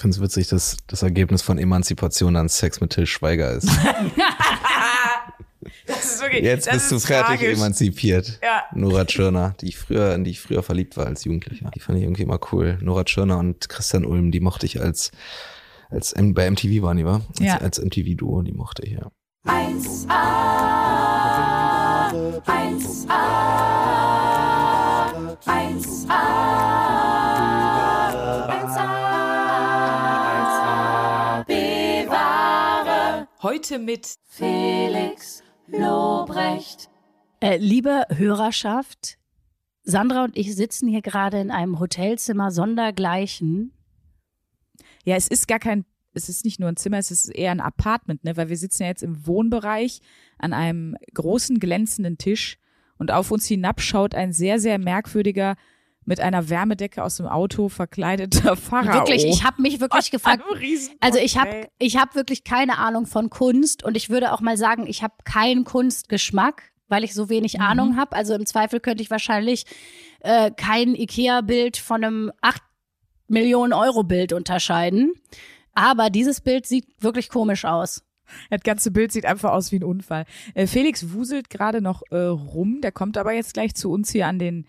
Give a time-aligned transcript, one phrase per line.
[0.00, 3.68] finde es witzig, dass das Ergebnis von Emanzipation dann Sex mit Till Schweiger ist.
[5.86, 7.58] Das ist wirklich, Jetzt das bist du fertig tragisch.
[7.58, 8.38] emanzipiert.
[8.42, 8.62] Ja.
[8.74, 11.70] Nora Tschirner, die ich früher, in die ich früher verliebt war als Jugendlicher.
[11.74, 12.78] Die fand ich irgendwie immer cool.
[12.80, 15.10] Nora Tschirner und Christian Ulm, die mochte ich als,
[15.90, 17.22] als bei MTV waren die, war?
[17.28, 17.56] Als, Ja.
[17.58, 19.10] als MTV-Duo, die mochte ich, ja.
[19.46, 20.12] 1A,
[22.46, 23.08] 1A,
[25.46, 27.17] 1A, 1A,
[33.40, 36.90] Heute mit Felix Lobrecht.
[37.38, 39.16] Äh, liebe Hörerschaft,
[39.84, 43.72] Sandra und ich sitzen hier gerade in einem Hotelzimmer sondergleichen.
[45.04, 45.84] Ja, es ist gar kein,
[46.14, 48.36] es ist nicht nur ein Zimmer, es ist eher ein Apartment, ne?
[48.36, 50.00] Weil wir sitzen ja jetzt im Wohnbereich
[50.38, 52.58] an einem großen glänzenden Tisch
[52.98, 55.54] und auf uns hinab schaut ein sehr, sehr merkwürdiger,
[56.08, 58.94] mit einer Wärmedecke aus dem Auto verkleideter Pharao.
[58.94, 60.42] Wirklich, ich habe mich wirklich gefragt.
[61.00, 64.56] Also ich habe ich hab wirklich keine Ahnung von Kunst und ich würde auch mal
[64.56, 68.16] sagen, ich habe keinen Kunstgeschmack, weil ich so wenig Ahnung habe.
[68.16, 69.66] Also im Zweifel könnte ich wahrscheinlich
[70.20, 72.62] äh, kein Ikea-Bild von einem 8
[73.28, 75.12] Millionen Euro Bild unterscheiden.
[75.74, 78.02] Aber dieses Bild sieht wirklich komisch aus.
[78.48, 80.24] Das ganze Bild sieht einfach aus wie ein Unfall.
[80.54, 84.26] Äh, Felix wuselt gerade noch äh, rum, der kommt aber jetzt gleich zu uns hier
[84.26, 84.66] an den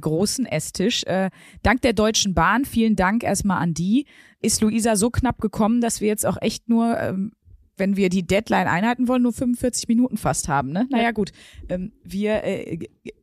[0.00, 1.04] großen Esstisch.
[1.04, 1.30] Äh,
[1.62, 4.06] dank der Deutschen Bahn, vielen Dank erstmal an die,
[4.40, 7.32] ist Luisa so knapp gekommen, dass wir jetzt auch echt nur, ähm,
[7.76, 10.70] wenn wir die Deadline einhalten wollen, nur 45 Minuten fast haben.
[10.72, 10.86] Ne?
[10.90, 11.32] Naja gut,
[11.68, 12.78] ähm, wir, äh,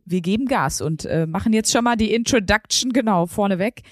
[0.05, 3.83] wir geben Gas und äh, machen jetzt schon mal die Introduction genau vorneweg.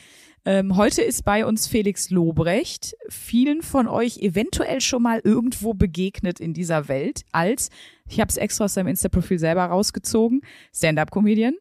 [0.47, 6.39] Ähm, heute ist bei uns Felix Lobrecht, vielen von euch eventuell schon mal irgendwo begegnet
[6.39, 7.69] in dieser Welt als,
[8.07, 10.39] ich habe es extra aus seinem Insta-Profil selber rausgezogen,
[10.73, 11.55] Stand-up-Comedian,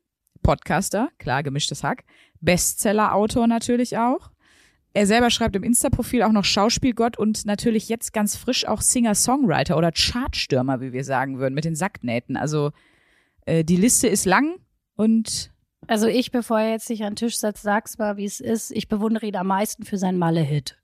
[0.47, 2.05] Podcaster, klar gemischtes Hack,
[2.41, 4.31] Bestseller-Autor natürlich auch.
[4.95, 9.77] Er selber schreibt im Insta-Profil auch noch Schauspielgott und natürlich jetzt ganz frisch auch Singer-Songwriter
[9.77, 12.37] oder Chartstürmer, wie wir sagen würden, mit den Sacknähten.
[12.37, 12.71] Also
[13.45, 14.55] äh, die Liste ist lang
[14.95, 15.51] und
[15.89, 18.71] Also ich, bevor er jetzt sich an den Tisch setzt, sag's mal, wie es ist.
[18.71, 20.79] Ich bewundere ihn am meisten für seinen Malle-Hit.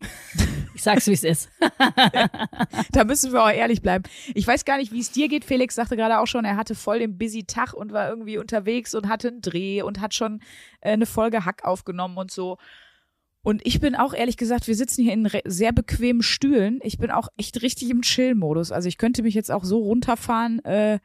[0.76, 1.48] Ich sag's, wie es ist.
[2.92, 4.04] Da müssen wir auch ehrlich bleiben.
[4.34, 5.44] Ich weiß gar nicht, wie es dir geht.
[5.44, 8.94] Felix sagte gerade auch schon, er hatte voll den busy Tag und war irgendwie unterwegs
[8.94, 10.40] und hatte einen Dreh und hat schon
[10.82, 12.58] äh, eine Folge Hack aufgenommen und so.
[13.42, 16.80] Und ich bin auch ehrlich gesagt, wir sitzen hier in sehr bequemen Stühlen.
[16.82, 18.70] Ich bin auch echt richtig im Chill-Modus.
[18.70, 20.98] Also ich könnte mich jetzt auch so runterfahren, äh,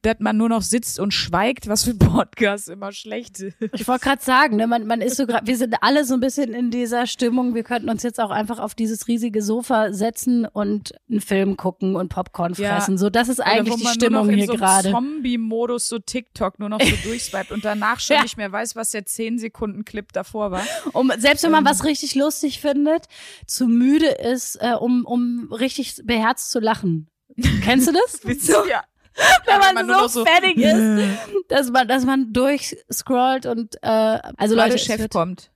[0.00, 3.56] dass man nur noch sitzt und schweigt, was für ein Podcast immer schlecht ist.
[3.74, 6.20] Ich wollte gerade sagen, ne, man, man ist so grad, wir sind alle so ein
[6.20, 7.54] bisschen in dieser Stimmung.
[7.54, 11.94] Wir könnten uns jetzt auch einfach auf dieses riesige Sofa setzen und einen Film gucken
[11.94, 12.76] und Popcorn Ja.
[12.76, 12.96] fressen.
[12.96, 14.90] So, das ist eigentlich die Stimmung hier so einem gerade.
[14.92, 18.22] Zombie-Modus so TikTok nur noch so durchswiped und danach schon Ja.
[18.22, 20.64] nicht mehr weiß, was der 10-Sekunden-Clip davor war.
[20.94, 21.70] Um, selbst wenn man Ähm.
[21.70, 23.06] was richtig lustig findet,
[23.46, 27.08] zu müde ist, äh, um, um richtig beherzt zu lachen.
[27.62, 28.20] Kennst du das?
[28.44, 28.82] so, Ja.
[29.46, 31.08] wenn man, man nur so, so- fertig ist,
[31.48, 35.50] dass man, dass man durchscrollt und äh, also Leute, Chef wird- kommt.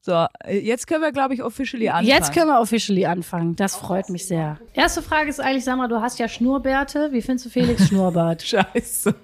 [0.00, 2.08] So, äh, jetzt können wir, glaube ich, officially anfangen.
[2.08, 3.56] Jetzt können wir officially anfangen.
[3.56, 4.58] Das freut mich sehr.
[4.74, 7.08] Erste Frage ist eigentlich, Sandra, du hast ja Schnurrbärte.
[7.12, 8.42] Wie findest du Felix Schnurrbart?
[8.42, 9.14] Scheiße.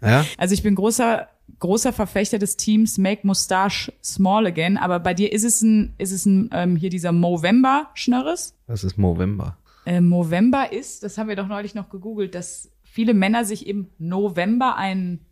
[0.00, 0.24] Ja?
[0.38, 5.32] Also ich bin großer, großer Verfechter des Teams Make Mustache Small Again, aber bei dir
[5.32, 8.54] ist es ein, ist es ein, ähm, hier dieser Movember-Schnörres.
[8.68, 9.56] Das ist Movember.
[9.84, 13.88] Äh, Movember ist, das haben wir doch neulich noch gegoogelt, dass viele Männer sich im
[13.98, 15.24] November einen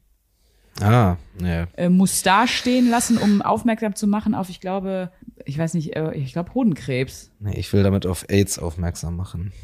[0.80, 1.66] Ah, ja.
[1.76, 5.12] äh, Mustache stehen lassen, um aufmerksam zu machen auf, ich glaube,
[5.44, 7.30] ich weiß nicht, äh, ich glaube Hodenkrebs.
[7.38, 9.52] Nee, ich will damit auf AIDS aufmerksam machen.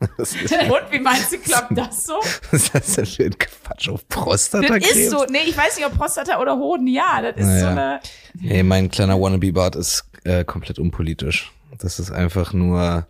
[0.00, 2.14] Und wie meinst du, klappt das so?
[2.50, 4.90] was ist das denn für ein Quatsch auf Das Prostatakrebs?
[4.94, 7.70] ist so, nee, ich weiß nicht, ob Prostata oder Hoden, ja, das ist so Naja.
[7.70, 8.00] eine,
[8.34, 11.52] Nee, mein kleiner Wannabe-Bart ist äh, komplett unpolitisch.
[11.78, 13.06] Das ist einfach nur,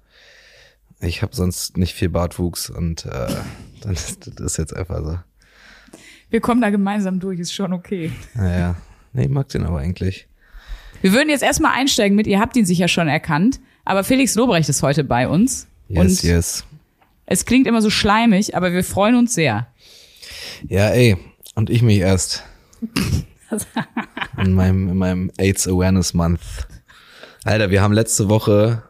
[1.00, 3.28] ich habe sonst nicht viel Bartwuchs und äh,
[3.82, 5.18] dann ist das ist jetzt einfach so.
[6.30, 8.10] wir kommen da gemeinsam durch, ist schon okay.
[8.34, 8.76] Naja,
[9.12, 10.28] nee, ich mag den aber eigentlich.
[11.02, 14.68] Wir würden jetzt erstmal einsteigen mit, ihr habt ihn sicher schon erkannt, aber Felix Lobrecht
[14.68, 15.66] ist heute bei uns.
[15.88, 16.64] Yes, und yes.
[17.26, 19.68] es klingt immer so schleimig, aber wir freuen uns sehr.
[20.68, 21.16] Ja, ey,
[21.54, 22.42] und ich mich erst.
[24.36, 26.40] in meinem, in meinem AIDS Awareness Month.
[27.44, 28.82] Alter, wir haben letzte Woche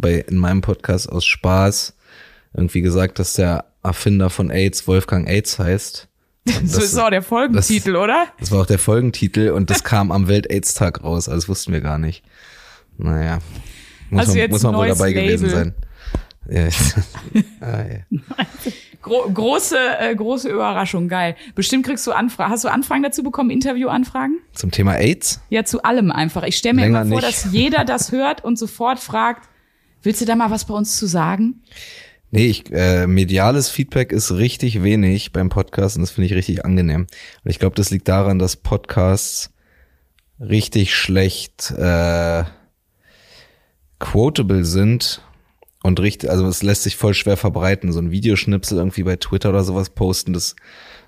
[0.00, 1.94] bei, in meinem Podcast aus Spaß
[2.54, 6.08] irgendwie gesagt, dass der Erfinder von AIDS Wolfgang AIDS heißt.
[6.46, 8.26] So das- ist auch der Folgentitel, oder?
[8.38, 11.80] Das war auch der Folgentitel und das kam am Welt-AIDS-Tag raus, also das wussten wir
[11.80, 12.24] gar nicht.
[12.98, 13.38] Naja,
[14.10, 15.50] muss Also man, jetzt muss man wohl dabei gewesen Label.
[15.64, 15.74] sein.
[16.50, 16.68] Ja,
[17.60, 18.44] ah, ja.
[19.02, 21.36] Gro große, äh, große Überraschung, geil.
[21.54, 22.50] Bestimmt kriegst du Anfragen.
[22.50, 24.38] Hast du Anfragen dazu bekommen, Interviewanfragen?
[24.52, 25.40] Zum Thema AIDS?
[25.48, 26.42] Ja, zu allem einfach.
[26.42, 27.44] Ich stelle mir Länger immer vor, nicht.
[27.44, 29.48] dass jeder das hört und sofort fragt,
[30.02, 31.62] willst du da mal was bei uns zu sagen?
[32.32, 36.64] Nee, ich, äh, mediales Feedback ist richtig wenig beim Podcast und das finde ich richtig
[36.64, 37.06] angenehm.
[37.44, 39.50] Und ich glaube, das liegt daran, dass Podcasts
[40.38, 42.44] richtig schlecht äh,
[43.98, 45.22] quotable sind
[45.82, 47.92] und richtig, also es lässt sich voll schwer verbreiten.
[47.92, 50.54] So ein Videoschnipsel irgendwie bei Twitter oder sowas posten, das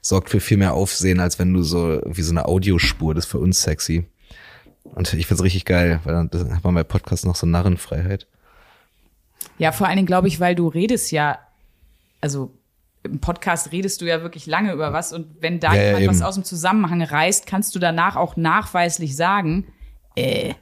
[0.01, 3.31] sorgt für viel mehr Aufsehen, als wenn du so wie so eine Audiospur, das ist
[3.31, 4.07] für uns sexy.
[4.83, 8.27] Und ich find's richtig geil, weil dann hat man bei Podcasts noch so Narrenfreiheit.
[9.63, 11.39] Ja, vor allen Dingen glaube ich, weil du redest ja,
[12.21, 12.53] also
[13.05, 16.09] im Podcast redest du ja wirklich lange über was und wenn da Ja, ja, jemand
[16.09, 16.27] was eben.
[16.27, 19.67] aus dem Zusammenhang reißt, kannst du danach auch nachweislich sagen,
[20.17, 20.55] äh,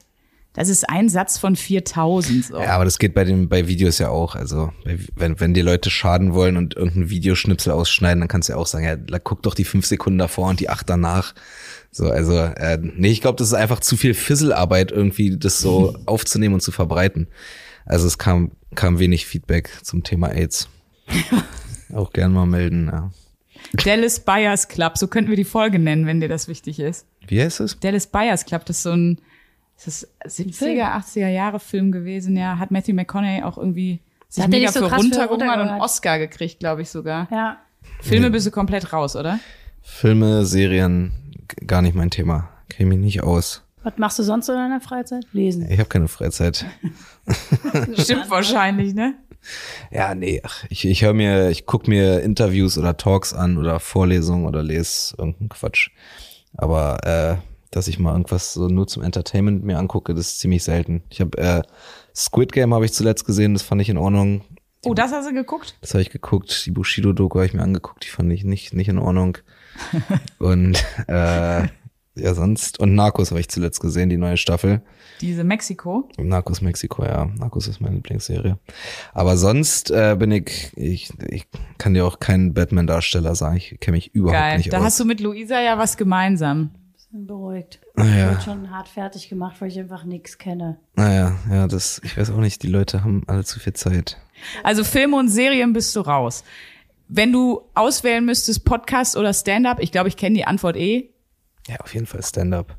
[0.52, 2.44] das ist ein Satz von 4000.
[2.44, 2.61] So.
[2.61, 4.35] Ja, aber das geht bei den bei Videos ja auch.
[4.35, 4.70] Also
[5.14, 8.67] wenn wenn die Leute schaden wollen und irgendein Videoschnipsel ausschneiden, dann kannst du ja auch
[8.67, 11.35] sagen, ja, guck doch die fünf Sekunden davor und die acht danach.
[11.91, 15.96] So, also äh, nee, ich glaube, das ist einfach zu viel Fisselarbeit irgendwie, das so
[16.06, 17.29] aufzunehmen und zu verbreiten.
[17.91, 20.69] Also es kam kam wenig Feedback zum Thema AIDS.
[21.93, 22.87] auch gern mal melden.
[22.87, 23.11] Ja.
[23.73, 27.05] Dallas Buyers Club, so könnten wir die Folge nennen, wenn dir das wichtig ist.
[27.27, 27.81] Wie heißt es?
[27.81, 29.21] Dallas Buyers Club, das ist so ein,
[29.75, 32.59] das ist 70er, 80er Jahre Film gewesen, ja.
[32.59, 33.99] Hat Matthew McConaughey auch irgendwie
[34.29, 35.81] sich Hat der mega so für runtergehungert und einen?
[35.81, 37.27] Oscar gekriegt, glaube ich sogar.
[37.33, 37.59] Ja.
[38.01, 39.41] Filme bist du komplett raus, oder?
[39.83, 41.11] Filme, Serien,
[41.67, 42.51] gar nicht mein Thema.
[42.69, 43.65] Kenne mich nicht aus.
[43.82, 45.27] Was machst du sonst so in deiner Freizeit?
[45.32, 45.71] Lesen.
[45.71, 46.67] Ich habe keine Freizeit.
[47.97, 49.15] Stimmt wahrscheinlich, ne?
[49.91, 53.81] Ja, nee, ach, ich, ich höre mir, ich guck mir Interviews oder Talks an oder
[53.81, 55.91] Vorlesungen oder lese irgendeinen Quatsch.
[56.56, 57.37] Aber äh,
[57.71, 61.03] dass ich mal irgendwas so nur zum Entertainment mir angucke, das ist ziemlich selten.
[61.09, 61.62] Ich habe äh,
[62.15, 64.43] Squid Game habe ich zuletzt gesehen, das fand ich in Ordnung.
[64.85, 65.77] Oh, das hast du geguckt?
[65.81, 66.65] Das habe ich geguckt.
[66.65, 69.38] Die Bushido-Doku habe ich mir angeguckt, die fand ich nicht, nicht in Ordnung.
[70.38, 71.69] Und äh,
[72.15, 72.79] ja, sonst.
[72.81, 74.83] Und Narcos habe ich zuletzt gesehen, die neue Staffel.
[75.21, 76.09] Diese Mexiko.
[76.19, 77.27] Narcos Mexiko, ja.
[77.39, 78.59] Narcos ist meine Lieblingsserie.
[79.12, 81.47] Aber sonst äh, bin ich, ich, ich
[81.79, 83.57] kann dir auch keinen Batman-Darsteller sagen.
[83.57, 84.57] Ich kenne mich überhaupt Geil.
[84.59, 84.85] nicht Da aus.
[84.85, 86.71] hast du mit Luisa ja was gemeinsam.
[87.12, 87.81] Bin beruhigt.
[87.97, 88.31] Ah, Ich ja.
[88.31, 90.79] wurde schon hart fertig gemacht, weil ich einfach nichts kenne.
[90.95, 94.17] Naja, ja, das, ich weiß auch nicht, die Leute haben alle zu viel Zeit.
[94.63, 96.45] Also Filme und Serien bist du raus.
[97.09, 101.11] Wenn du auswählen müsstest, Podcast oder Stand-up, ich glaube, ich kenne die Antwort eh.
[101.69, 102.77] Ja, auf jeden Fall Stand-up.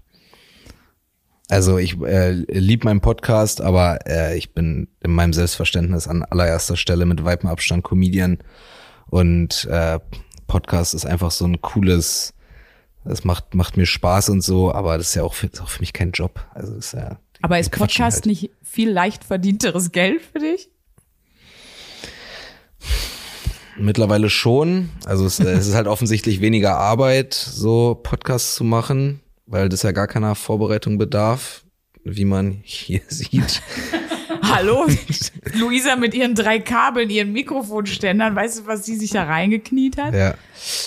[1.50, 6.78] Also ich äh, lieb meinen Podcast, aber äh, ich bin in meinem Selbstverständnis an allererster
[6.78, 8.38] Stelle mit weitem Abstand Comedian
[9.08, 10.00] und äh,
[10.48, 12.34] Podcast ist einfach so ein cooles,
[13.04, 15.82] das macht macht mir Spaß und so, aber das ist ja auch für, auch für
[15.82, 16.46] mich kein Job.
[16.54, 17.20] Also ist ja.
[17.42, 18.26] Aber ist quatschen Podcast halt.
[18.28, 20.70] nicht viel leicht verdienteres Geld für dich?
[23.78, 24.90] Mittlerweile schon.
[25.06, 29.92] Also es, es ist halt offensichtlich weniger Arbeit, so Podcasts zu machen, weil das ja
[29.92, 31.64] gar keiner Vorbereitung bedarf,
[32.04, 33.62] wie man hier sieht.
[34.44, 34.88] Hallo?
[35.54, 40.14] Luisa mit ihren drei Kabeln, ihren Mikrofonständern, weißt du, was sie sich da reingekniet hat?
[40.14, 40.36] Ja.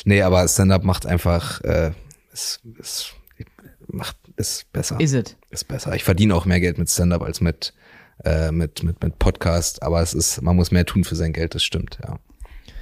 [0.05, 1.93] Nee, aber Stand-up macht einfach, äh,
[2.33, 3.15] ist, ist,
[3.87, 4.99] macht, ist besser.
[5.01, 5.37] Is it?
[5.51, 5.95] Ist besser.
[5.95, 7.73] Ich verdiene auch mehr Geld mit Stand-up als mit,
[8.25, 11.55] äh, mit, mit, mit Podcast, aber es ist, man muss mehr tun für sein Geld,
[11.55, 12.19] das stimmt, ja.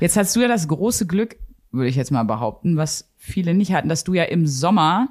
[0.02, 1.36] Jetzt hast du ja das große Glück,
[1.70, 5.10] würde ich jetzt mal behaupten, was viele nicht hatten, dass du ja im Sommer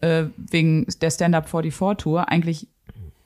[0.00, 2.68] äh, wegen der Stand-Up 44 Tour eigentlich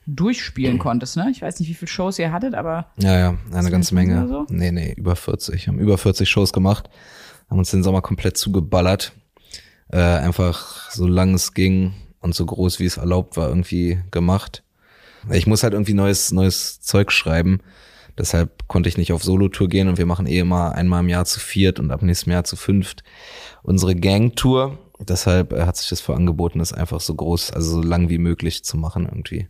[0.07, 1.29] durchspielen konntest, ne?
[1.29, 4.27] Ich weiß nicht, wie viele Shows ihr hattet, aber Ja, ja, eine ganze 20 Menge.
[4.29, 4.45] so?
[4.49, 5.67] Nee, nee, über 40.
[5.67, 6.89] Haben über 40 Shows gemacht,
[7.49, 9.11] haben uns den Sommer komplett zugeballert.
[9.89, 14.63] Äh, einfach so lang es ging und so groß wie es erlaubt war irgendwie gemacht.
[15.29, 17.59] Ich muss halt irgendwie neues neues Zeug schreiben.
[18.21, 21.25] Deshalb konnte ich nicht auf Solo-Tour gehen und wir machen eh immer einmal im Jahr
[21.25, 23.03] zu viert und ab nächstem Jahr zu fünft
[23.63, 24.77] unsere Gang-Tour.
[24.99, 28.19] Deshalb äh, hat sich das für angeboten, das einfach so groß, also so lang wie
[28.19, 29.47] möglich zu machen irgendwie.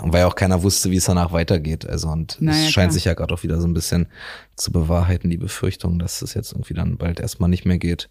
[0.00, 1.84] Und weil ja auch keiner wusste, wie es danach weitergeht.
[1.84, 2.92] Also und Naja, es scheint klar.
[2.92, 4.06] sich ja gerade auch wieder so ein bisschen
[4.54, 8.08] zu bewahrheiten, die Befürchtung, dass es jetzt irgendwie dann bald erstmal nicht mehr geht.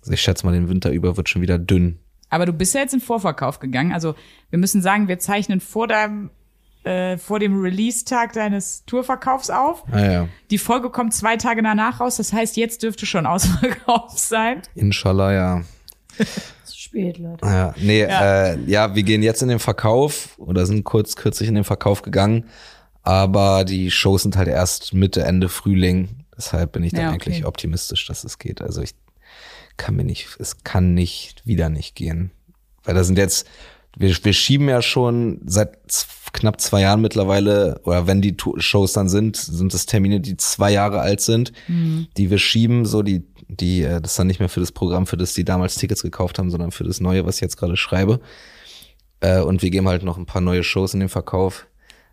[0.00, 1.98] Also ich schätze mal, den Winter über wird schon wieder dünn.
[2.28, 3.92] Aber du bist ja jetzt in Vorverkauf gegangen.
[3.92, 4.14] Also
[4.50, 6.28] wir müssen sagen, wir zeichnen vor deinem
[6.84, 9.84] äh, vor dem Release-Tag deines Tourverkaufs auf.
[9.92, 12.16] Ah ja, Die Folge kommt zwei Tage danach raus.
[12.16, 14.62] Das heißt, jetzt dürfte schon ausverkauft sein.
[14.74, 15.62] inshallah, ja.
[16.64, 17.44] Zu spät, Leute.
[17.46, 18.46] Ja, nee, Ja.
[18.52, 22.02] Äh, ja, wir gehen jetzt in den Verkauf oder sind kurz kürzlich in den Verkauf
[22.02, 22.46] gegangen,
[23.02, 26.24] aber die Shows sind halt erst Mitte, Ende Frühling.
[26.36, 27.14] Deshalb bin ich dann Ja, okay.
[27.30, 28.60] eigentlich optimistisch, dass es geht.
[28.62, 28.94] Also ich
[29.76, 32.30] kann mir nicht, es kann nicht wieder nicht gehen.
[32.84, 33.48] Weil da sind jetzt,
[33.96, 35.78] wir, wir schieben ja schon seit
[36.32, 40.70] knapp zwei Jahren mittlerweile, oder wenn die Shows dann sind, sind es Termine, die zwei
[40.72, 44.48] Jahre alt sind, die wir schieben, so die, die, äh, das ist dann nicht mehr
[44.48, 47.36] für das Programm, für das die damals Tickets gekauft haben, sondern für das Neue, was
[47.36, 48.20] ich jetzt gerade schreibe.
[49.20, 51.66] Äh, und wir geben halt noch ein paar neue Shows in den Verkauf.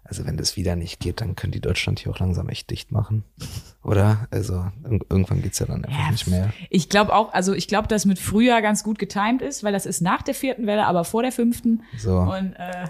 [0.04, 2.92] Also wenn das wieder nicht geht, dann können die Deutschland hier auch langsam echt dicht
[2.92, 3.24] machen.
[3.84, 4.28] Oder?
[4.32, 6.52] Also ir- irgendwann geht's ja dann einfach Ja, nicht mehr.
[6.72, 9.86] Ich glaube auch, also ich glaube, dass mit Frühjahr ganz gut getimed ist, weil das
[9.86, 11.84] ist nach der vierten Welle, aber vor der fünften.
[11.98, 12.18] So.
[12.18, 12.88] Und äh,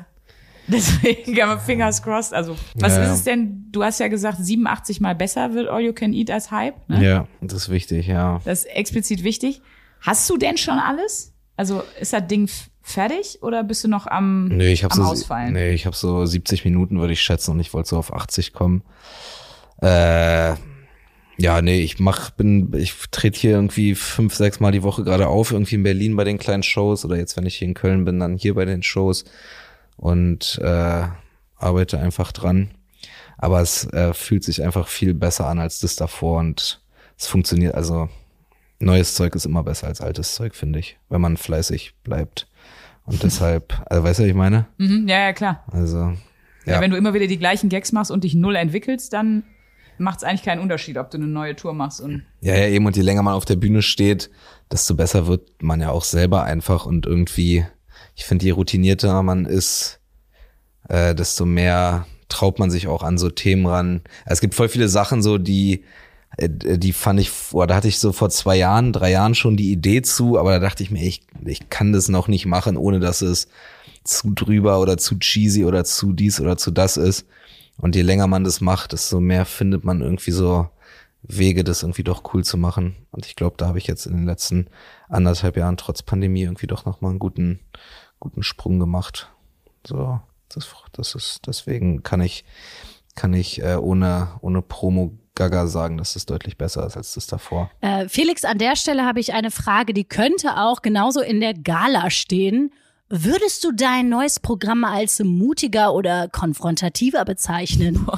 [0.74, 2.34] deswegen man Fingers crossed.
[2.34, 3.66] Also, was Ja, ist es denn?
[3.72, 6.76] Du hast ja gesagt, 87 mal besser wird All You Can Eat als Hype.
[6.90, 7.04] Ne?
[7.04, 8.40] Ja, das ist wichtig, ja.
[8.46, 9.62] Das ist explizit wichtig.
[10.02, 11.34] Hast du denn schon alles?
[11.58, 12.50] Also ist das Ding
[12.82, 15.54] fertig oder bist du noch am, Nee, ich am so, Ausfallen?
[15.54, 18.54] nee, ich habe so 70 Minuten, würde ich schätzen, und ich wollte so auf 80
[18.54, 18.82] kommen.
[19.82, 20.56] Äh,
[21.38, 25.28] ja, nee, ich mach, bin, ich trete hier irgendwie fünf, sechs Mal die Woche gerade
[25.28, 28.04] auf, irgendwie in Berlin bei den kleinen Shows oder jetzt, wenn ich hier in Köln
[28.06, 29.24] bin, dann hier bei den Shows
[30.00, 31.04] und äh,
[31.58, 32.72] arbeite einfach dran.
[33.38, 36.82] Aber es äh, fühlt sich einfach viel besser an als das davor und
[37.18, 38.10] es funktioniert, also
[38.80, 42.48] neues Zeug ist immer besser als altes Zeug, finde ich, wenn man fleißig bleibt.
[43.06, 44.68] Und deshalb, also weißt du, was ich meine?
[44.78, 45.64] Mhm, ja, ja, klar.
[45.72, 45.98] Also,
[46.66, 46.76] Ja.
[46.76, 49.44] ja, wenn du immer wieder die gleichen Gags machst und dich null entwickelst, dann
[49.98, 52.00] macht es eigentlich keinen Unterschied, ob du eine neue Tour machst.
[52.00, 54.30] Und ja, ja, eben, und je länger man auf der Bühne steht,
[54.72, 57.66] desto besser wird man ja auch selber einfach und irgendwie,
[58.20, 60.02] ich finde, je routinierter man ist,
[60.90, 64.02] äh, desto mehr traut man sich auch an so Themen ran.
[64.26, 65.86] Es gibt voll viele Sachen so, die,
[66.36, 69.56] äh, die fand ich, boah, da hatte ich so vor zwei Jahren, drei Jahren schon
[69.56, 72.76] die Idee zu, aber da dachte ich mir, ich, ich kann das noch nicht machen,
[72.76, 73.48] ohne dass es
[74.04, 77.26] zu drüber oder zu cheesy oder zu dies oder zu das ist.
[77.78, 80.68] Und je länger man das macht, desto mehr findet man irgendwie so
[81.22, 82.96] Wege, das irgendwie doch cool zu machen.
[83.12, 84.68] Und ich glaube, da habe ich jetzt in den letzten
[85.10, 87.60] anderthalb Jahren trotz Pandemie irgendwie doch nochmal einen guten,
[88.20, 89.30] guten Sprung gemacht.
[89.86, 92.44] So, das, das ist, deswegen kann ich,
[93.16, 97.70] kann ich äh, ohne, ohne Promo-Gaga sagen, dass es deutlich besser ist als das davor.
[97.82, 101.54] Äh, Felix, an der Stelle habe ich eine Frage, die könnte auch genauso in der
[101.54, 102.72] Gala stehen.
[103.12, 108.08] Würdest du dein neues Programm als mutiger oder konfrontativer bezeichnen?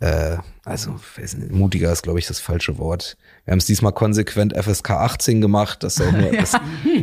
[0.00, 0.94] Äh, also
[1.50, 3.16] mutiger ist, glaube ich, das falsche Wort.
[3.44, 6.52] Wir haben es diesmal konsequent FSK 18 gemacht, dass da auch nur, dass,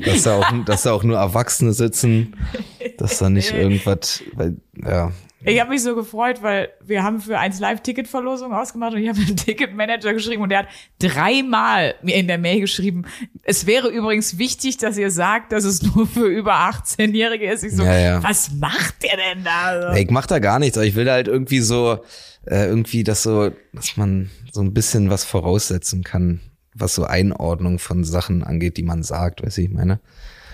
[0.05, 2.37] dass da auch, dass da auch nur Erwachsene sitzen,
[2.97, 5.11] dass da nicht irgendwas, weil, ja,
[5.45, 9.09] ich habe mich so gefreut, weil wir haben für eins Live Ticketverlosung ausgemacht und ich
[9.09, 10.67] habe einen Ticketmanager geschrieben und der hat
[10.99, 13.05] dreimal mir in der Mail geschrieben,
[13.43, 17.63] es wäre übrigens wichtig, dass ihr sagt, dass es nur für über 18-Jährige ist.
[17.63, 18.23] Ich so, Ja, ja.
[18.23, 19.95] was macht der denn da?
[19.95, 21.99] Ich mach da gar nichts, aber ich will halt irgendwie so,
[22.45, 26.41] äh, irgendwie das so, dass man so ein bisschen was voraussetzen kann,
[26.73, 29.99] was so Einordnung von Sachen angeht, die man sagt, weiß ich meine.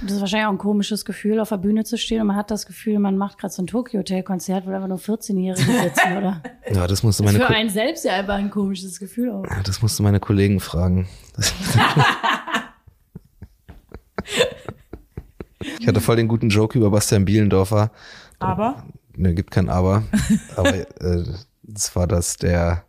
[0.02, 2.50] Das ist wahrscheinlich auch ein komisches Gefühl, auf der Bühne zu stehen und man hat
[2.52, 6.42] das Gefühl, man macht gerade so ein Tokyo-Hotel-Konzert, wo einfach nur 14-Jährige sitzen, oder?
[6.72, 9.46] Ja, das musste meine, Für Ko einen selbst ja einfach ein komisches Gefühl auch.
[9.50, 11.08] Ja, das musste meine Kollegen fragen.
[11.36, 11.54] Das
[15.80, 17.92] ich hatte voll den guten Joke über Bastian Bielendorfer.
[18.40, 18.84] Aber
[19.16, 20.04] Ne, gibt kein Aber.
[20.56, 21.24] Aber äh,
[21.64, 22.84] das war das, der,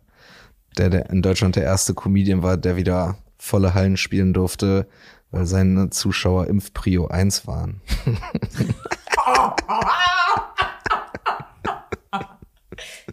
[0.77, 4.87] der, der in Deutschland der erste Comedian war, der wieder volle Hallen spielen durfte,
[5.33, 7.81] weil seine Zuschauer Impfprio 1 waren.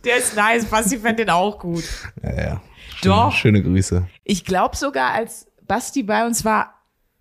[0.04, 1.84] der ist nice, Basti fand den auch gut.
[2.22, 2.60] Ja, ja.
[3.02, 3.32] Doch.
[3.32, 4.06] Schöne Grüße.
[4.24, 6.74] Ich glaube sogar, als Basti bei uns war,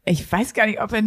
[0.03, 1.01] ich weiß gar nicht, ob er.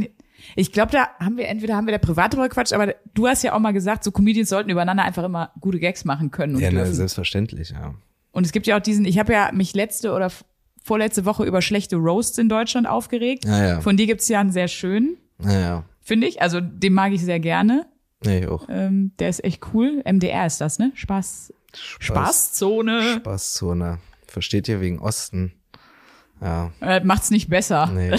[0.56, 3.44] Ich glaube, da haben wir entweder haben wir da privat drüber gequatscht, aber du hast
[3.44, 6.62] ja auch mal gesagt, so Comedians sollten übereinander einfach immer gute Gags machen können und
[6.62, 7.94] Ja, ne, selbstverständlich, ja.
[8.32, 10.30] Und es gibt ja auch diesen, ich habe ja mich letzte oder
[10.84, 13.44] vorletzte Woche über schlechte Roasts in Deutschland aufgeregt.
[13.44, 13.80] Ja, ja.
[13.80, 15.84] Von dir gibt's ja einen sehr schönen, Ja, ja.
[16.00, 16.42] finde ich.
[16.42, 17.86] Also den mag ich sehr gerne.
[18.24, 18.66] Nee, ich auch.
[18.68, 20.02] Ähm, der ist echt cool.
[20.04, 20.92] MDR ist das, ne?
[20.94, 21.52] Spaß.
[21.98, 23.14] Spaßzone.
[23.16, 23.98] Spaßzone.
[24.26, 25.52] Versteht ihr wegen Osten?
[26.40, 26.70] Ja.
[26.80, 27.86] Äh, macht's nicht besser.
[27.86, 28.10] Nee.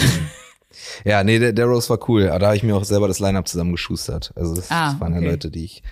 [1.05, 2.29] ja, nee, der, der Rose war cool.
[2.29, 4.34] Aber da habe ich mir auch selber das Line-Up zusammengeschustert.
[4.36, 5.25] Also das, Ah, das waren okay.
[5.25, 5.84] ja Leute, die ich,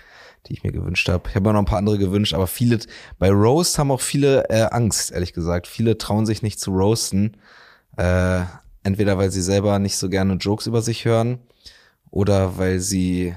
[0.48, 1.30] die ich mir gewünscht habe.
[1.30, 2.80] Ich habe mir noch ein paar andere gewünscht, aber viele,
[3.20, 5.68] bei Roast haben auch viele äh, Angst, ehrlich gesagt.
[5.68, 7.38] Viele trauen sich nicht zu roasten.
[7.98, 8.42] Äh,
[8.84, 11.40] entweder weil sie selber nicht so gerne Jokes über sich hören
[12.10, 13.36] oder weil sie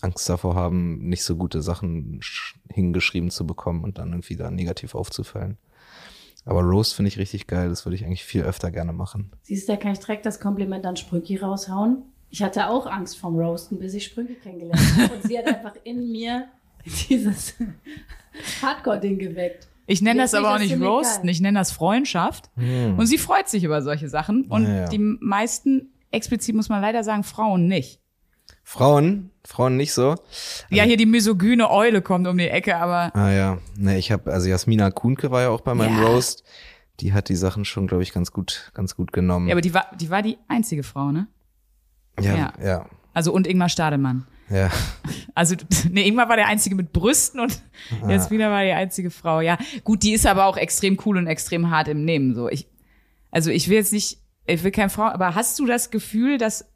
[0.00, 4.50] Angst davor haben, nicht so gute Sachen sch- hingeschrieben zu bekommen und dann irgendwie da
[4.50, 5.58] negativ aufzufallen.
[6.46, 7.68] Aber Roast finde ich richtig geil.
[7.68, 9.30] Das würde ich eigentlich viel öfter gerne machen.
[9.42, 12.02] Siehst du, da kann ich direkt das Kompliment an Sprünki raushauen.
[12.30, 15.14] Ich hatte auch Angst vom Roasten, bis ich Sprünki kennengelernt habe.
[15.14, 16.46] Und sie hat einfach in mir
[17.08, 17.54] dieses
[18.62, 19.66] Hardcore-Ding geweckt.
[19.86, 22.48] Ich nenne das aber auch nicht Roasten, ich nenne das Freundschaft.
[22.56, 24.44] Und sie freut sich über solche Sachen.
[24.44, 24.88] Und Ja, ja.
[24.88, 27.98] die meisten, explizit muss man leider sagen, Frauen nicht.
[28.62, 30.14] Frauen, Frauen nicht so.
[30.68, 34.32] Ja, hier die misogyne Eule kommt um die Ecke, aber Ah ja, ne, ich habe
[34.32, 36.06] also Jasmina Kuhnke war ja auch bei meinem Ja.
[36.06, 36.44] Roast.
[37.00, 39.48] Die hat die Sachen schon, glaube ich, ganz gut, ganz gut genommen.
[39.48, 41.26] ja, aber die war die war die einzige Frau, ne?
[42.24, 42.52] Ja, ja.
[42.62, 44.26] ja, Also und Ingmar Stademann.
[44.48, 44.70] ja.
[45.34, 45.54] Also
[45.90, 47.62] nee, Ingmar war der einzige mit Brüsten und
[48.02, 48.10] Ah.
[48.10, 49.40] Jasmina war die einzige Frau.
[49.40, 52.48] Ja, gut, die ist aber auch extrem cool und extrem hart im Nehmen so.
[52.48, 52.66] Ich
[53.30, 56.66] also ich will jetzt nicht ich will keine Frau, aber hast du das Gefühl, dass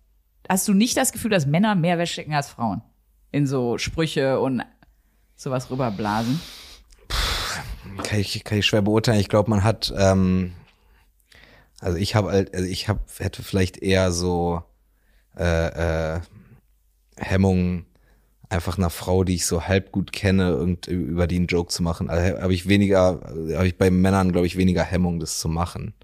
[0.48, 2.80] hast du nicht das Gefühl, dass Männer mehr wegstecken als Frauen
[3.32, 4.62] in so Sprüche und
[5.36, 6.40] sowas rüberblasen?
[8.02, 9.20] Kann ich, kann ich schwer beurteilen.
[9.20, 10.52] Ich glaube, man hat, ähm,
[11.80, 14.62] also ich habe, halt, also ich habe, hätte vielleicht eher so
[15.38, 16.20] äh, äh,
[17.16, 17.86] Hemmungen,
[18.48, 21.82] einfach einer Frau, die ich so halb gut kenne, irgend, über die einen Joke zu
[21.82, 22.10] machen.
[22.10, 23.20] Also habe ich weniger,
[23.54, 25.94] habe ich bei Männern, glaube ich, weniger Hemmung, das zu machen.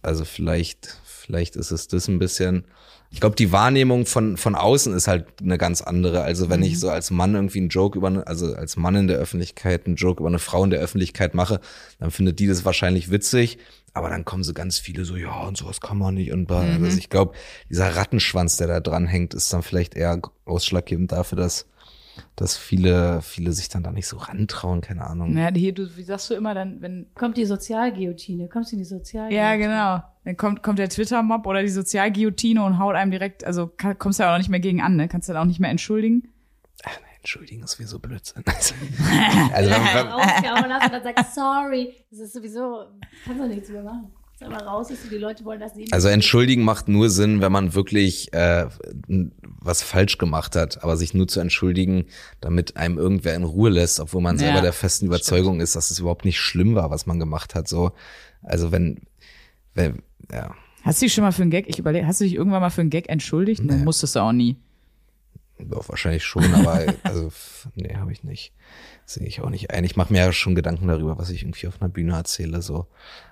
[0.00, 2.64] Also vielleicht, vielleicht ist es das ein bisschen.
[3.10, 6.22] Ich glaube, die Wahrnehmung von, von außen ist halt eine ganz andere.
[6.22, 9.06] Also wenn ich so als Mann irgendwie einen Joke über, eine, also als Mann in
[9.06, 11.60] der Öffentlichkeit einen Joke über eine Frau in der Öffentlichkeit mache,
[12.00, 13.58] dann findet die das wahrscheinlich witzig.
[13.94, 16.32] Aber dann kommen so ganz viele so, ja, und sowas kann man nicht.
[16.32, 16.60] Und bla.
[16.60, 17.34] also ich glaube,
[17.68, 21.66] dieser Rattenschwanz, der da dran hängt, ist dann vielleicht eher ausschlaggebend dafür, dass,
[22.36, 25.36] dass viele, viele sich dann da nicht so rantrauen, keine Ahnung.
[25.36, 28.48] Ja, hier, du, wie sagst du immer dann, wenn Kommt die Sozialguillotine?
[28.48, 29.40] Kommst du in die Sozialguillotine?
[29.40, 30.04] Ja, genau.
[30.24, 34.18] Dann kommt, kommt der Twitter-Mob oder die Sozialguillotine und haut einem direkt, also kann, kommst
[34.18, 35.08] du ja auch nicht mehr gegen an, ne?
[35.08, 36.28] Kannst du dann auch nicht mehr entschuldigen.
[36.84, 38.44] Ach, nein, entschuldigen, ist wie so Blödsinn.
[38.54, 38.74] Also,
[39.54, 41.94] also wenn, wenn, dann sagst, sorry.
[42.10, 42.86] Das ist sowieso,
[43.24, 44.12] kannst du nichts mehr machen.
[44.50, 45.88] Mal raus, dass du die Leute wollen das sehen.
[45.90, 48.66] Also entschuldigen macht nur Sinn, wenn man wirklich äh,
[49.60, 52.06] was falsch gemacht hat, aber sich nur zu entschuldigen,
[52.40, 55.90] damit einem irgendwer in Ruhe lässt, obwohl man Ja, selber der festen Überzeugung ist, dass
[55.90, 57.68] es überhaupt nicht schlimm war, was man gemacht hat.
[57.68, 57.92] So,
[58.42, 59.02] also wenn,
[59.74, 62.34] wenn ja, Hast du dich schon mal für einen Gag, ich überlege, hast du dich
[62.34, 63.62] irgendwann mal für einen Gag entschuldigt?
[63.62, 63.76] Nee.
[63.76, 64.56] musstest du auch nie.
[65.58, 67.30] doch wahrscheinlich schon, aber also
[67.76, 68.52] nee, habe ich nicht.
[69.04, 69.84] Sehe ich auch nicht ein.
[69.84, 72.62] Ich mache mir ja schon Gedanken darüber, was ich irgendwie auf einer Bühne erzähle.
[72.62, 72.86] So,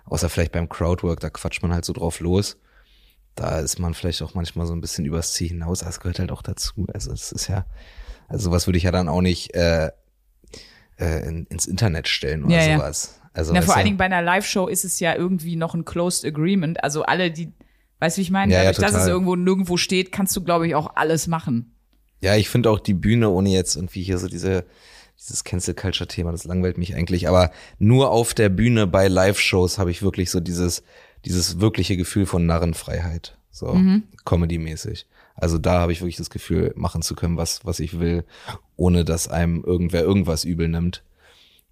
[0.04, 2.56] außer vielleicht beim Crowdwork, da quatscht man halt so drauf los.
[3.36, 5.80] Da ist man vielleicht auch manchmal so ein bisschen übers Ziel hinaus.
[5.80, 6.86] Das gehört halt auch dazu.
[6.92, 7.64] Also es ist ja,
[8.28, 9.90] also sowas würde ich ja dann auch nicht äh,
[10.98, 12.76] äh, in, ins Internet stellen oder Ja, ja.
[12.78, 13.20] sowas.
[13.32, 16.24] Also Na, vor allen Dingen bei einer Live-Show ist es ja irgendwie noch ein Closed
[16.24, 16.82] Agreement.
[16.82, 17.52] Also alle, die,
[18.00, 18.52] weißt du, wie ich meine?
[18.52, 21.74] Ja, ja, Dadurch, dass es irgendwo nirgendwo steht, kannst du, glaube ich, auch alles machen.
[22.20, 24.66] Ja, ich finde auch die Bühne, ohne jetzt irgendwie hier so diese,
[25.20, 29.78] dieses Cancel Culture Thema, das langweilt mich eigentlich, aber nur auf der Bühne bei Live-Shows
[29.78, 30.82] habe ich wirklich so dieses,
[31.24, 33.68] dieses wirkliche Gefühl von Narrenfreiheit, so
[34.24, 35.06] Comedy-mäßig.
[35.36, 38.24] Also da habe ich wirklich das Gefühl, machen zu können, was, was ich will,
[38.76, 41.02] ohne dass einem irgendwer irgendwas übel nimmt.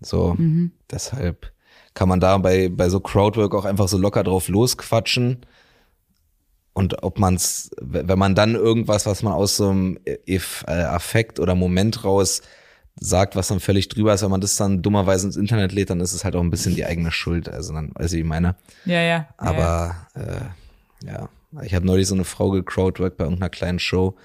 [0.01, 0.37] So,
[0.91, 1.53] deshalb
[1.95, 5.39] kann man da bei, bei so Crowdwork auch einfach so locker drauf losquatschen.
[6.73, 11.41] Und ob man's, wenn man dann irgendwas, was man aus so einem Eff- äh, Affekt
[11.41, 12.43] oder Moment raus
[13.01, 16.01] sagt, was dann völlig drüber ist, wenn man das dann dummerweise ins Internet lädt, dann
[16.01, 17.49] ist es halt auch ein bisschen die eigene Schuld.
[17.49, 18.57] Also dann, weiß ich, meine.
[18.85, 19.01] Ja, ja.
[19.03, 19.29] ja, ja.
[19.37, 21.29] Aber äh, ja,
[21.63, 24.17] ich habe neulich so eine Frau gecrowdworked bei irgendeiner kleinen Show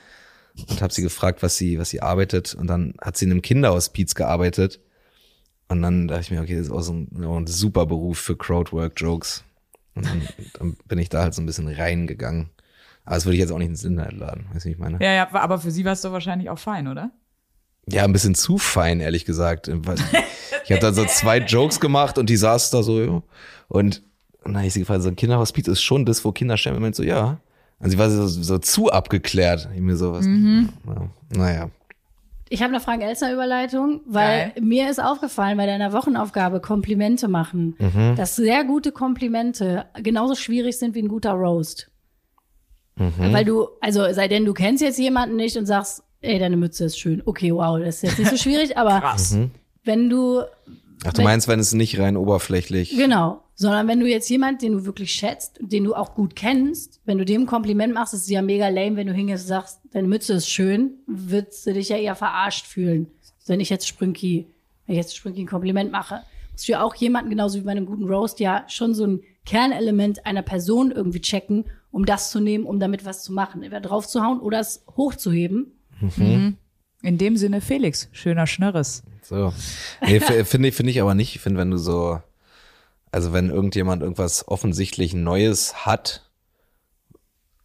[0.69, 2.53] und habe sie gefragt, was sie, was sie arbeitet.
[2.53, 4.79] Und dann hat sie in einem Kinderhospiz gearbeitet.
[5.69, 8.19] Und dann dachte ich mir, okay, das ist auch so ein, so ein super Beruf
[8.19, 9.43] für Crowdwork-Jokes.
[9.95, 10.21] Und dann,
[10.59, 12.49] dann bin ich da halt so ein bisschen reingegangen.
[13.05, 14.97] Aber das würde ich jetzt auch nicht ins Internet laden, weißt du, wie ich meine?
[15.01, 17.12] Ja, ja, aber für sie war es doch wahrscheinlich auch fein, oder?
[17.89, 19.67] Ja, ein bisschen zu fein, ehrlich gesagt.
[19.67, 23.22] Ich habe da so zwei Jokes gemacht und die saß da so, ja.
[23.67, 24.02] Und
[24.43, 26.78] dann habe ich sie gefragt, so ein Kinderhospiz ist schon das, wo Kinder sterben.
[26.78, 27.39] Und ich meinte so, ja.
[27.80, 29.67] Und sie war so, so zu abgeklärt.
[29.76, 31.69] Ich mir so, was, ja, naja.
[32.50, 34.63] Ich habe eine Fragen-Elster-Überleitung, weil Geil.
[34.63, 38.15] mir ist aufgefallen bei deiner Wochenaufgabe Komplimente machen, Mhm.
[38.15, 41.89] dass sehr gute Komplimente genauso schwierig sind wie ein guter Roast.
[42.96, 43.34] Mhm.
[43.34, 46.86] Weil du, also sei denn, du kennst jetzt jemanden nicht und sagst, ey, deine Mütze
[46.86, 47.21] ist schön.
[47.25, 49.38] Okay, wow, das ist jetzt nicht so schwierig, aber Krass.
[49.83, 50.41] wenn du,
[51.05, 52.95] Ach, du Wenn- meinst, wenn es nicht rein oberflächlich.
[52.97, 57.01] genau, sondern wenn du jetzt jemanden, den du wirklich schätzt, den du auch gut kennst,
[57.05, 59.49] wenn du dem ein Kompliment machst, ist es ja mega lame, wenn du hingehst und
[59.49, 63.07] sagst, deine Mütze ist schön, würdest du dich ja eher verarscht fühlen.
[63.45, 64.47] Wenn ich jetzt Sprünki,
[64.88, 66.21] wenn ich jetzt Sprünki ein Kompliment mache,
[66.53, 69.21] musst du ja auch jemanden, genauso wie bei einem guten Roast, ja schon so ein
[69.45, 73.62] Kernelement einer Person irgendwie checken, um das zu nehmen, um damit was zu machen.
[73.62, 75.73] Entweder draufzuhauen oder es hochzuheben.
[77.02, 79.04] In dem Sinne, Felix, schöner Schnörres.
[79.22, 79.54] So.
[80.02, 81.36] Nee, finde ich, finde ich aber nicht.
[81.36, 82.22] Ich finde, wenn du so,
[83.12, 86.30] also wenn irgendjemand irgendwas offensichtlich Neues hat,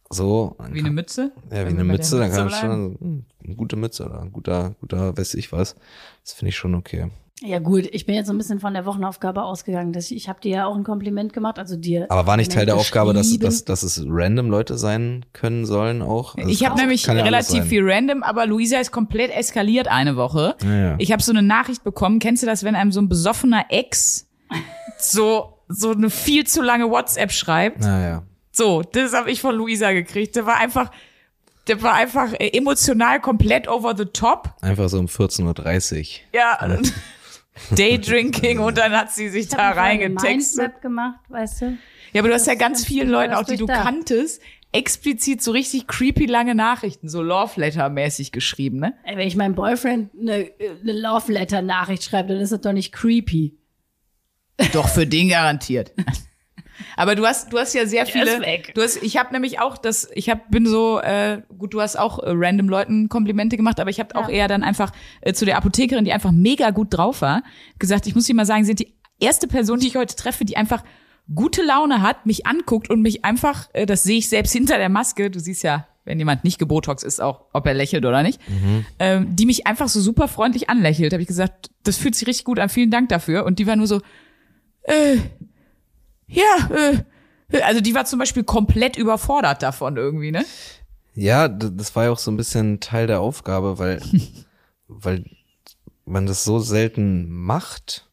[0.09, 0.55] so.
[0.71, 1.31] Wie eine Mütze?
[1.51, 4.21] Ja, wie Wenn eine Mütze, dann kann Mütze ich schon, hm, eine gute Mütze oder
[4.21, 5.75] ein guter, guter, weiß ich was.
[6.23, 7.11] Das finde ich schon okay.
[7.41, 9.93] Ja gut, ich bin jetzt so ein bisschen von der Wochenaufgabe ausgegangen.
[9.93, 12.05] Dass ich ich habe dir ja auch ein Kompliment gemacht, also dir.
[12.09, 16.01] Aber war nicht Teil der Aufgabe, dass, dass, dass es random Leute sein können sollen
[16.01, 16.35] auch?
[16.35, 20.55] Also Ich habe nämlich ja relativ viel random, aber Luisa ist komplett eskaliert eine Woche.
[20.63, 20.95] Ja, ja.
[20.97, 22.19] Ich habe so eine Nachricht bekommen.
[22.19, 24.27] Kennst du das, wenn einem so ein besoffener Ex
[24.97, 27.81] so so eine viel zu lange WhatsApp schreibt?
[27.81, 28.23] Naja.
[28.51, 30.35] So, das habe ich von Luisa gekriegt.
[30.35, 30.91] Der war einfach,
[31.67, 34.49] der war einfach emotional komplett over the top.
[34.61, 36.05] Einfach so um 14.30 Uhr.
[36.33, 36.57] Ja,
[37.71, 40.57] Daydrinking und dann hat sie sich Ich da reingetextet.
[40.57, 41.77] Mindmap gemacht, weißt du?
[42.13, 43.85] Ja, aber du hast ja ganz vielen Leuten, auch die du durchdacht.
[43.85, 44.41] kanntest,
[44.71, 48.93] explizit so richtig creepy lange Nachrichten, so Love Letter mäßig geschrieben, ne?
[49.03, 52.73] Ey, wenn ich meinem Boyfriend eine, eine Love Letter Nachricht schreibe, dann ist das doch
[52.73, 53.57] nicht creepy.
[54.73, 55.93] Doch für den garantiert.
[56.97, 58.39] Aber du hast, du hast ja sehr viele.
[58.73, 61.97] Du hast, ich habe nämlich auch das, ich hab, bin so, äh, gut, du hast
[61.97, 65.45] auch äh, random Leuten Komplimente gemacht, aber ich habe auch eher dann einfach äh, zu
[65.45, 67.43] der Apothekerin, die einfach mega gut drauf war,
[67.77, 70.45] gesagt, ich muss dir mal sagen, sie sind die erste Person, die ich heute treffe,
[70.45, 70.83] die einfach
[71.33, 74.89] gute Laune hat, mich anguckt und mich einfach, äh, das sehe ich selbst hinter der
[74.89, 78.39] Maske, du siehst ja, wenn jemand nicht gebotox ist, auch ob er lächelt oder nicht,
[78.97, 81.13] ähm, die mich einfach so super freundlich anlächelt.
[81.13, 83.45] Habe ich gesagt, das fühlt sich richtig gut an, vielen Dank dafür.
[83.45, 84.01] Und die war nur so,
[84.83, 85.17] äh,
[86.29, 86.69] ja,
[87.51, 90.45] äh, also die war zum Beispiel komplett überfordert davon irgendwie, ne?
[91.15, 94.01] Ja, das war ja auch so ein bisschen Teil der Aufgabe, weil,
[94.87, 95.25] weil
[96.05, 98.07] man das so selten macht.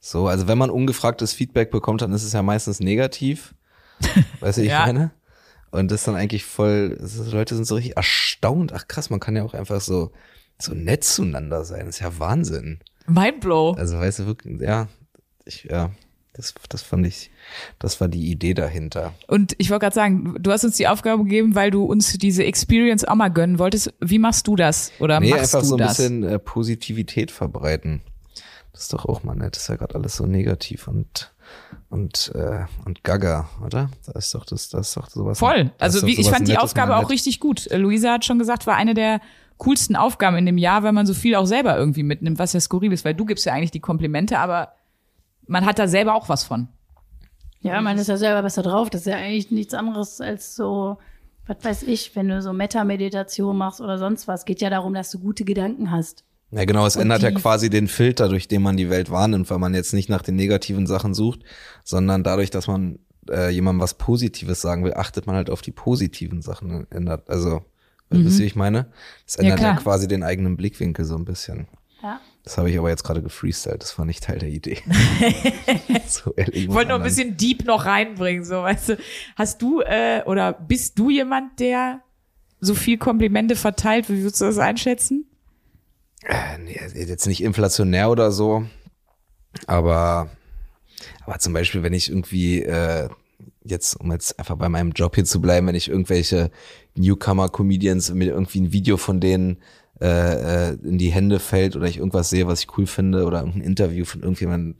[0.00, 3.54] So, also wenn man ungefragtes Feedback bekommt, dann ist es ja meistens negativ.
[4.40, 4.84] Weißt du, ich Ja.
[4.86, 5.12] meine?
[5.70, 6.98] Und das ist dann eigentlich voll,
[7.32, 8.72] Leute sind so richtig erstaunt.
[8.74, 10.12] Ach krass, man kann ja auch einfach so,
[10.60, 11.86] so nett zueinander sein.
[11.86, 12.80] Das ist ja Wahnsinn.
[13.06, 13.72] Mindblow.
[13.72, 14.88] Also weißt du wirklich, ja,
[15.44, 15.90] ich, ja,
[16.34, 17.30] das, das fand ich,
[17.78, 19.14] das war die Idee dahinter.
[19.28, 22.44] Und ich wollte gerade sagen, du hast uns die Aufgabe gegeben, weil du uns diese
[22.44, 23.94] Experience auch mal gönnen wolltest.
[24.00, 24.92] Wie machst du das?
[24.98, 25.96] Oder Nee, machst einfach du so ein das?
[25.96, 28.02] bisschen äh, Positivität verbreiten.
[28.72, 29.54] Das ist doch auch mal nett.
[29.54, 31.32] Das ist ja gerade alles so negativ und
[31.90, 33.88] und äh, und Gaga, oder?
[34.04, 35.38] Da ist doch das, das ist doch sowas.
[35.38, 35.70] Voll.
[35.78, 37.70] Also wie, ich fand die Aufgabe auch richtig gut.
[37.70, 39.20] Äh, Luisa hat schon gesagt, war eine der
[39.58, 42.58] coolsten Aufgaben in dem Jahr, weil man so viel auch selber irgendwie mitnimmt, was ja
[42.58, 44.72] skurril ist, weil du gibst ja eigentlich die Komplimente, aber
[45.46, 46.68] man hat da selber auch was von.
[47.60, 48.90] Ja, man ist ja selber besser drauf.
[48.90, 50.98] Das ist ja eigentlich nichts anderes als so,
[51.46, 54.44] was weiß ich, wenn du so Meta-Meditation machst oder sonst was.
[54.44, 56.24] Geht ja darum, dass du gute Gedanken hast.
[56.50, 59.50] Ja, genau, es Und ändert ja quasi den Filter, durch den man die Welt wahrnimmt,
[59.50, 61.40] weil man jetzt nicht nach den negativen Sachen sucht,
[61.84, 62.98] sondern dadurch, dass man
[63.30, 66.86] äh, jemandem was Positives sagen will, achtet man halt auf die positiven Sachen.
[66.90, 67.64] Ändert, also,
[68.10, 68.92] wisst ihr, wie ich meine?
[69.26, 69.82] Es ändert ja, klar.
[69.82, 71.66] quasi den eigenen Blickwinkel so ein bisschen.
[72.02, 72.20] Ja.
[72.44, 74.78] Das habe ich aber jetzt gerade gefreestylt, das war nicht Teil der Idee.
[76.06, 76.64] so ehrlich.
[76.64, 78.98] Ich wollte noch ein bisschen Deep noch reinbringen, so weißt du.
[79.34, 82.02] Hast du äh, oder bist du jemand, der
[82.60, 84.10] so viel Komplimente verteilt?
[84.10, 85.26] Wie würdest du das einschätzen?
[86.22, 88.66] Äh, nee, jetzt nicht inflationär oder so,
[89.66, 90.28] aber,
[91.24, 93.08] aber zum Beispiel, wenn ich irgendwie äh,
[93.62, 96.50] jetzt, um jetzt einfach bei meinem Job hier zu bleiben, wenn ich irgendwelche
[96.94, 99.58] Newcomer-Comedians mir irgendwie ein Video von denen
[100.00, 103.42] äh, äh, in die Hände fällt oder ich irgendwas sehe, was ich cool finde oder
[103.42, 104.76] ein Interview von irgendjemandem,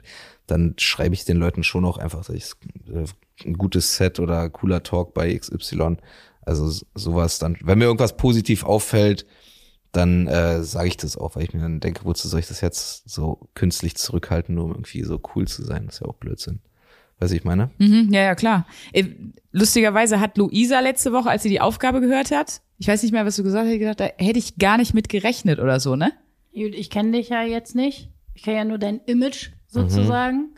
[0.46, 2.53] dann schreibe ich den Leuten schon auch einfach, dass ich
[2.92, 3.05] äh,
[3.46, 5.96] ein gutes Set oder cooler Talk bei XY.
[6.42, 9.24] Also sowas dann, wenn mir irgendwas positiv auffällt,
[9.92, 12.61] dann äh, sage ich das auch, weil ich mir dann denke, wozu soll ich das
[12.61, 15.87] jetzt so künstlich zurückhalten, nur um irgendwie so cool zu sein?
[15.87, 16.61] Das ist ja auch Blödsinn.
[17.20, 17.70] Weiß ich meine?
[17.79, 18.66] Mhm, ja, ja, klar.
[18.92, 19.05] Äh,
[19.57, 23.24] Lustigerweise hat Luisa letzte Woche, als sie die Aufgabe gehört hat, ich weiß nicht mehr,
[23.24, 26.11] was du gesagt hast, gedacht, da hätte ich gar nicht mit gerechnet oder so, ne?
[26.50, 28.11] Ich kenne dich ja jetzt nicht.
[28.35, 30.57] Ich kenne ja nur dein Image sozusagen.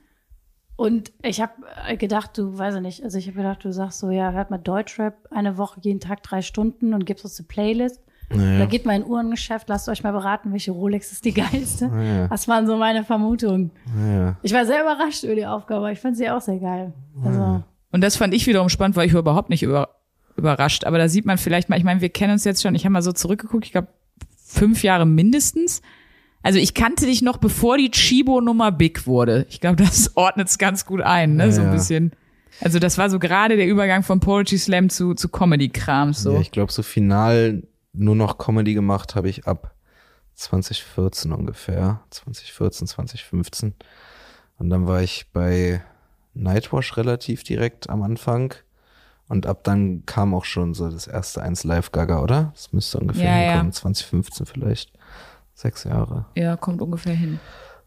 [0.77, 1.53] Und ich habe
[1.99, 4.57] gedacht, du, weiß ich nicht, also ich habe gedacht, du sagst so, ja, hört mal
[4.57, 8.01] Deutschrap eine Woche, jeden Tag drei Stunden und gibst uns eine Playlist.
[8.29, 8.59] Naja.
[8.59, 11.85] Da geht mal in ein Uhrengeschäft, lasst euch mal beraten, welche Rolex ist die geilste.
[11.87, 12.29] ja.
[12.29, 13.71] Das waren so meine Vermutungen.
[13.97, 14.37] Ja.
[14.43, 16.93] Ich war sehr überrascht über die Aufgabe, ich fand sie auch sehr geil.
[17.25, 17.63] Also,
[17.93, 19.91] Und das fand ich wiederum spannend, weil ich war überhaupt nicht über,
[20.37, 20.85] überrascht.
[20.85, 22.93] Aber da sieht man vielleicht mal, ich meine, wir kennen uns jetzt schon, ich habe
[22.93, 23.89] mal so zurückgeguckt, ich glaube,
[24.45, 25.83] fünf Jahre mindestens.
[26.43, 29.47] Also ich kannte dich noch, bevor die Chibo-Nummer big wurde.
[29.49, 31.51] Ich glaube, das ordnet es ganz gut ein, ne?
[31.53, 32.13] So ein bisschen.
[32.61, 36.23] Also das war so gerade der Übergang von Poetry Slam zu, zu Comedy-Krams.
[36.23, 36.35] So.
[36.35, 37.63] Ja, ich glaube, so final
[37.97, 39.75] nur noch Comedy gemacht habe ich ab
[40.35, 42.01] 2014 ungefähr.
[42.11, 43.75] 2014, 2015.
[44.59, 45.83] Und dann war ich bei
[46.35, 48.55] Nightwash relativ direkt am Anfang.
[49.29, 52.53] Und ab dann kam auch schon so das erste eins Live Gaga, oder?
[52.55, 53.51] Das müsste ungefähr Ja, ja.
[53.53, 53.73] hinkommen.
[53.73, 54.93] 2015 vielleicht.
[55.55, 56.27] Sechs Jahre.
[56.35, 57.41] ja, kommt ungefähr hin.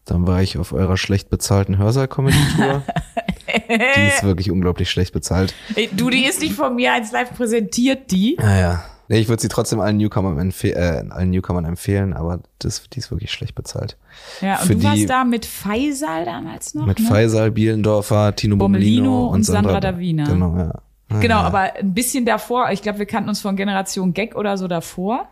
[0.04, 2.82] Dann war ich auf eurer schlecht bezahlten Hörsaal-Comedy-Tour.
[3.68, 5.54] die ist wirklich unglaublich schlecht bezahlt.
[5.76, 8.36] Ey, du, die ist nicht von mir als live präsentiert, die.
[8.40, 12.88] Naja, Nee, ich würde sie trotzdem allen Newcomern, empfe äh, allen Newcomern empfehlen, aber das,
[12.90, 13.96] die ist wirklich schlecht bezahlt.
[14.40, 17.06] Ja, und Für du die- warst da mit Faisal damals noch, Mit ne?
[17.06, 20.26] Faisal, Bielendorfer, Tino Bommelino und Sandra Davina.
[20.26, 21.18] Genau, ja.
[21.20, 21.42] Genau, ja.
[21.42, 25.28] aber ein bisschen davor, ich glaube, wir kannten uns von Generation Gag oder so davor.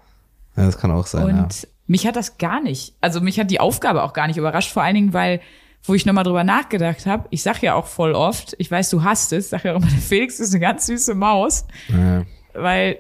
[0.57, 1.69] Ja, das kann auch sein, Und ja.
[1.87, 4.83] mich hat das gar nicht, also mich hat die Aufgabe auch gar nicht überrascht, vor
[4.83, 5.41] allen Dingen, weil,
[5.85, 9.05] wo ich nochmal drüber nachgedacht habe, ich sag ja auch voll oft, ich weiß, du
[9.05, 12.25] hast es, sag ja auch immer, Felix ist eine ganz süße Maus, ja.
[12.55, 12.99] weil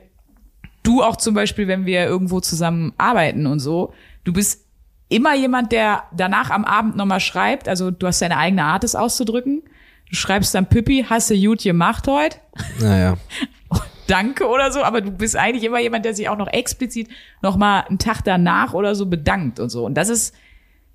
[0.88, 3.92] du auch zum Beispiel, wenn wir irgendwo zusammen arbeiten und so,
[4.24, 4.64] du bist
[5.08, 8.94] immer jemand, der danach am Abend nochmal schreibt, also du hast deine eigene Art, es
[8.94, 9.62] auszudrücken.
[10.08, 12.38] Du schreibst dann Pippi, hast du gut gemacht heute?
[12.80, 13.18] Naja.
[14.06, 17.08] Danke oder so, aber du bist eigentlich immer jemand, der sich auch noch explizit
[17.42, 19.84] noch mal einen Tag danach oder so bedankt und so.
[19.84, 20.34] Und das ist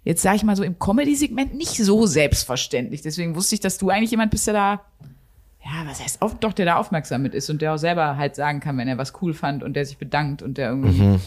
[0.03, 3.01] jetzt sage ich mal so im Comedy-Segment nicht so selbstverständlich.
[3.03, 4.81] Deswegen wusste ich, dass du eigentlich jemand bist, der da
[5.65, 8.35] ja, was heißt auf, doch, der da aufmerksam mit ist und der auch selber halt
[8.35, 11.19] sagen kann, wenn er was cool fand und der sich bedankt und der irgendwie.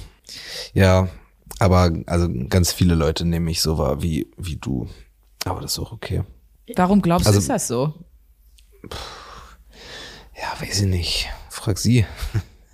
[0.75, 1.09] Ja,
[1.59, 4.89] aber also ganz viele Leute nehmen mich so wahr wie, wie du.
[5.45, 6.23] Aber das ist auch okay.
[6.75, 7.95] Warum glaubst du, Also- ist das so?
[10.35, 11.29] Ja, weiß ich nicht.
[11.49, 12.05] Frag sie.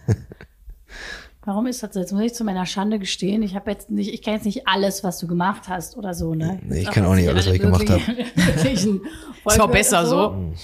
[1.45, 2.01] Warum ist das so?
[2.01, 3.43] Jetzt muss ich zu meiner Schande gestehen.
[3.43, 6.35] Ich habe jetzt nicht, ich kenne jetzt nicht alles, was du gemacht hast oder so,
[6.35, 6.61] ne?
[6.63, 7.89] Nee, ich Auch kenn auch nicht alles, was ich gemacht
[8.37, 9.01] wirklichen
[9.47, 10.55] Ist auch besser oder so.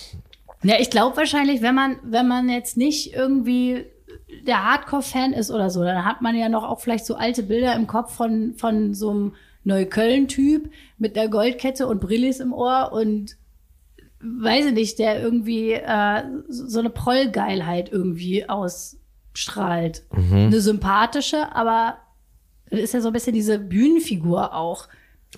[0.63, 3.87] Ja, ich glaube wahrscheinlich, wenn man, wenn man jetzt nicht irgendwie
[4.47, 7.75] der Hardcore-Fan ist oder so, dann hat man ja noch auch vielleicht so alte Bilder
[7.75, 13.37] im Kopf von, von so einem Neukölln-Typ mit der Goldkette und Brillis im Ohr und
[14.21, 20.05] weiß ich nicht, der irgendwie äh, so eine Prollgeilheit irgendwie ausstrahlt.
[20.47, 21.99] Eine sympathische, aber
[22.71, 24.89] ist ja so ein bisschen diese Bühnenfigur auch.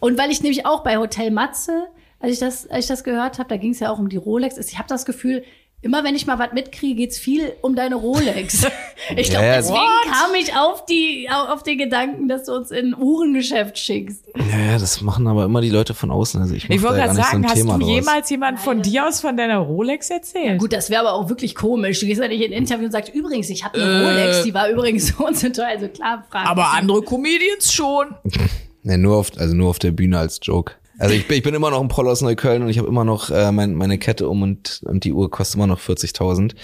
[0.00, 1.88] Und weil ich nämlich auch bei Hotel Matze,
[2.20, 4.16] als ich das, als ich das gehört habe, da ging es ja auch um die
[4.16, 4.56] Rolex.
[4.58, 5.42] Ich habe das Gefühl,
[5.82, 8.66] immer wenn ich mal was mitkriege, geht's viel um deine Rolex.
[9.16, 10.12] ich glaube, Ja, deswegen what?
[10.12, 14.26] kam ich auf die, auf den Gedanken, dass du uns in ein Uhrengeschäft schickst.
[14.36, 16.38] Ja, ja, das machen aber immer die Leute von außen.
[16.42, 17.88] Also ich, Ich wollte gerade sagen, so hast Thema du draus.
[17.94, 20.58] jemals jemand von dir aus von deiner Rolex erzählt?
[20.60, 21.98] Gut, das wäre aber auch wirklich komisch.
[22.00, 24.06] Du gehst ja nicht in ein Interview und sagst, übrigens, ich habe eine Äh.
[24.06, 25.68] Rolex, die war übrigens so und so teuer.
[25.68, 26.46] Also klar, fragen.
[26.46, 28.14] aber andere Comedians schon.
[28.82, 30.72] Nee, nur auf, also nur auf der Bühne als Joke.
[31.00, 33.04] Also ich bin, ich bin immer noch ein Proll aus Neukölln und ich habe immer
[33.04, 36.54] noch äh, mein, meine Kette um und, und die Uhr kostet immer noch 40.000.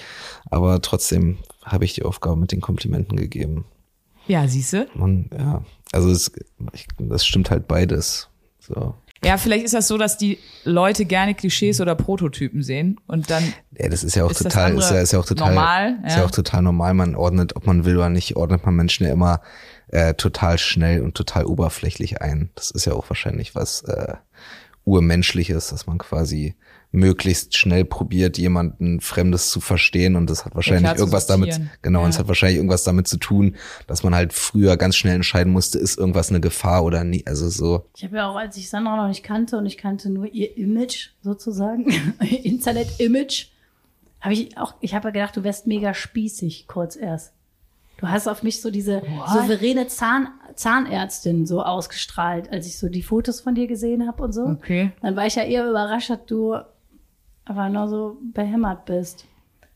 [0.50, 3.64] Aber trotzdem habe ich die Aufgabe mit den Komplimenten gegeben.
[4.26, 4.88] Ja, siehste.
[4.94, 6.32] Man, ja, also es,
[6.72, 8.28] ich, das stimmt halt beides.
[8.60, 8.94] So.
[9.24, 13.42] Ja, vielleicht ist das so, dass die Leute gerne Klischees oder Prototypen sehen und dann
[13.78, 15.98] Ja, das ist ja auch Ist total, ist ja, ist ja auch total, normal?
[16.04, 16.18] ist Ja.
[16.18, 16.94] ja auch total normal.
[16.94, 19.40] Man ordnet, ob man will oder nicht, ordnet man Menschen ja immer
[19.88, 22.50] äh, total schnell und total oberflächlich ein.
[22.54, 24.14] Das ist ja auch wahrscheinlich was äh,
[24.86, 26.54] urmenschliches, dass man quasi
[26.92, 32.04] möglichst schnell probiert, jemanden Fremdes zu verstehen und das hat wahrscheinlich zu irgendwas damit, genau,
[32.04, 32.20] und es Ja.
[32.20, 33.56] hat wahrscheinlich irgendwas damit zu tun,
[33.88, 37.50] dass man halt früher ganz schnell entscheiden musste, ist irgendwas eine Gefahr oder nie, also
[37.50, 37.84] so.
[37.96, 40.56] Ich habe ja auch, als ich Sandra noch nicht kannte und ich kannte nur ihr
[40.56, 41.90] Image sozusagen,
[42.22, 43.48] ihr Internet-Image,
[44.20, 47.32] habe ich auch, ich habe ja gedacht, du wärst mega spießig kurz erst.
[47.98, 53.02] Du hast auf mich so diese souveräne Zahn, Zahnärztin so ausgestrahlt, als ich so die
[53.02, 54.42] Fotos von dir gesehen habe und so.
[54.44, 54.92] Okay.
[55.00, 56.56] Dann war ich ja eher überrascht, dass du
[57.46, 59.24] aber nur so behämmert bist.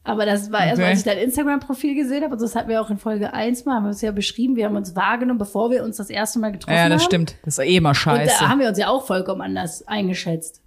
[0.03, 0.89] Aber das war erst, Okay.
[0.91, 3.77] als ich dein Instagram-Profil gesehen habe, und das hatten wir auch in Folge 1 mal,
[3.77, 6.53] haben wir uns ja beschrieben, wir haben uns wahrgenommen, bevor wir uns das erste Mal
[6.53, 6.91] getroffen Ja, haben.
[6.91, 7.37] das stimmt.
[7.45, 8.35] Das ist eh immer Und scheiße.
[8.41, 10.63] da haben wir uns ja auch vollkommen anders eingeschätzt.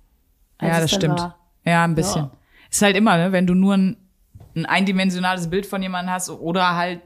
[0.60, 1.20] als ja, es das stimmt.
[1.20, 1.36] war.
[1.66, 2.24] Ja, ein bisschen.
[2.26, 2.32] Ja.
[2.72, 3.98] Ist halt immer, ne, wenn du nur ein,
[4.56, 7.02] ein eindimensionales Bild von jemandem hast oder halt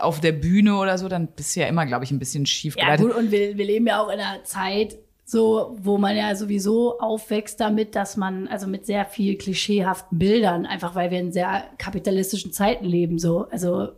[0.00, 2.76] auf der Bühne oder so, dann bist du ja immer, glaube ich, ein bisschen schief
[2.76, 3.06] Ja, geleitet.
[3.06, 7.00] gut, und wir, wir leben ja auch in einer Zeit, so, wo man ja sowieso
[7.00, 11.64] aufwächst damit, dass man, also mit sehr viel klischeehaften Bildern, einfach weil wir in sehr
[11.78, 13.46] kapitalistischen Zeiten leben, so.
[13.50, 13.88] Also,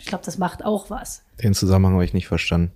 [0.00, 1.22] ich glaube, das macht auch was.
[1.42, 2.72] Den Zusammenhang habe ich nicht verstanden.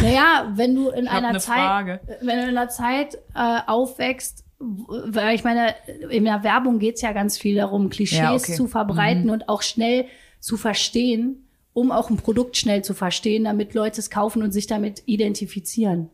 [0.00, 2.00] Naja, wenn du in einer ne Zeit, Frage.
[2.20, 5.74] wenn du in einer Zeit äh, aufwächst, weil ich meine,
[6.10, 8.52] in der Werbung geht's ja ganz viel darum, Klischees Ja, okay.
[8.52, 8.56] Mhm.
[8.56, 10.04] zu verbreiten und auch schnell
[10.38, 14.66] zu verstehen, um auch ein Produkt schnell zu verstehen, damit Leute es kaufen und sich
[14.66, 16.10] damit identifizieren.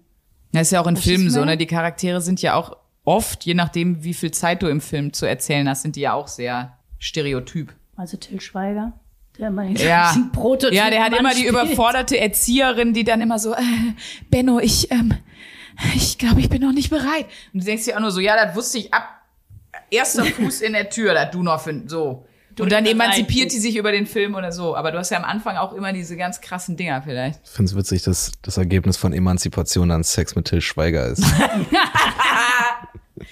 [0.52, 1.56] Das ist ja auch in Verstehst Filmen so, ne?
[1.56, 5.26] Die Charaktere sind ja auch oft, je nachdem, wie viel Zeit du im Film zu
[5.26, 7.72] erzählen hast, sind die ja auch sehr stereotyp.
[7.96, 8.92] Also Till Schweiger,
[9.38, 10.12] der immer den Ja.
[10.12, 11.50] gleichen Prototyp Ja, der hat immer die spielt.
[11.50, 13.58] überforderte Erzieherin, die dann immer so, äh,
[14.30, 15.14] Benno, ich, ähm,
[15.94, 17.26] ich glaube, ich bin noch nicht bereit.
[17.52, 19.08] Und du denkst dir auch nur so, ja, das wusste ich ab
[19.90, 22.24] erster Fuß in der Tür, das du noch für, so.
[22.58, 24.74] Und dann emanzipiert die sich über den Film oder so.
[24.76, 27.40] Aber du hast ja am Anfang auch immer diese ganz krassen Dinger vielleicht.
[27.44, 31.22] Ich finde es witzig, dass das Ergebnis von Emanzipation dann Sex mit Till Schweiger ist.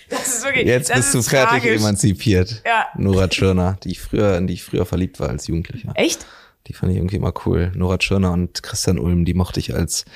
[0.09, 1.81] Das ist wirklich, Jetzt das bist du ist fertig tragisch.
[1.81, 2.63] emanzipiert.
[2.65, 2.87] Ja.
[2.97, 5.93] Nora Tschirner, die ich früher, in die ich früher verliebt war als Jugendlicher.
[5.95, 6.25] Echt?
[6.67, 7.71] Die fand ich irgendwie immer cool.
[7.75, 10.07] Nora Tschirner und Christian Ulm, die mochte ich als,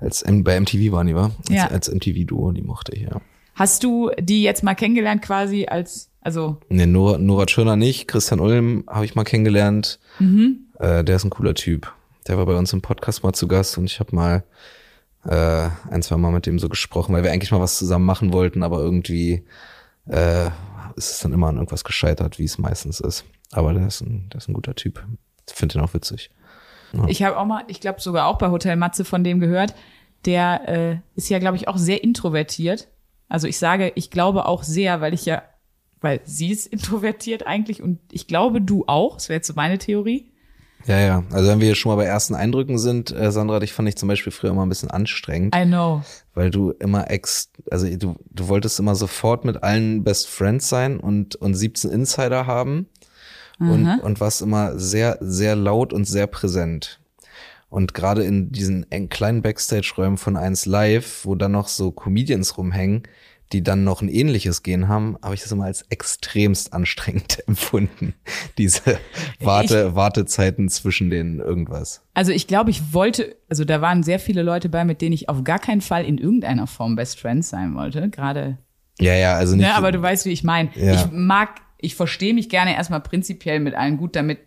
[0.00, 1.30] als bei MTV waren die, war?
[1.38, 1.66] Als, Ja.
[1.68, 3.20] als MTV-Duo, die mochte ich, ja.
[3.54, 8.08] Hast du die jetzt mal kennengelernt quasi als, also, Nee, Nora, Nora Tschirner nicht.
[8.08, 9.98] Christian Ulm habe ich mal kennengelernt.
[10.78, 11.92] Äh, der ist ein cooler Typ.
[12.26, 14.44] Der war bei uns im Podcast mal zu Gast und ich habe mal
[15.24, 18.32] äh, ein, zwei Mal mit dem so gesprochen, weil wir eigentlich mal was zusammen machen
[18.32, 19.44] wollten, aber irgendwie
[20.06, 20.46] äh,
[20.96, 23.24] ist es dann immer an irgendwas gescheitert, wie es meistens ist.
[23.52, 25.04] Aber der ist ein, der ist ein guter Typ.
[25.48, 26.30] Ich finde den auch witzig.
[27.08, 29.74] ich habe auch mal, ich glaube sogar auch bei Hotel Matze von dem gehört,
[30.24, 32.88] der äh, ist ja, glaube ich, auch sehr introvertiert.
[33.28, 35.42] Also ich sage, ich glaube auch sehr, weil ich ja,
[36.00, 39.14] weil sie ist introvertiert eigentlich und ich glaube, du auch.
[39.14, 40.30] Das wäre jetzt so meine Theorie.
[40.86, 41.24] Ja, ja.
[41.30, 44.08] Also wenn wir schon mal bei ersten Eindrücken sind, äh, Sandra, dich fand ich zum
[44.08, 45.54] Beispiel früher immer ein bisschen anstrengend.
[45.54, 46.02] I know.
[46.34, 50.98] weil du immer ex, also du, du wolltest immer sofort mit allen Best Friends sein
[50.98, 52.86] und, und 17 Insider haben
[53.58, 57.00] und, und warst immer sehr, sehr laut und sehr präsent.
[57.68, 63.04] Und gerade in diesen kleinen Backstage-Räumen von 1 Live, wo dann noch so Comedians rumhängen,
[63.52, 68.14] die dann noch ein ähnliches Gen haben, habe ich das immer als extremst anstrengend empfunden.
[68.58, 68.98] Diese
[69.40, 72.02] Warte, Wartezeiten zwischen den irgendwas.
[72.14, 75.28] Also ich glaube, ich wollte, also da waren sehr viele Leute bei, mit denen ich
[75.28, 78.08] auf gar keinen Fall in irgendeiner Form Best Friends sein wollte.
[78.10, 78.58] Gerade,
[79.00, 79.66] Ja, ja, also nicht.
[79.66, 80.70] ne, aber du weißt, wie ich meine.
[80.76, 80.94] Ja.
[80.94, 84.38] Ich mag, ich verstehe mich gerne erstmal prinzipiell mit allen gut, damit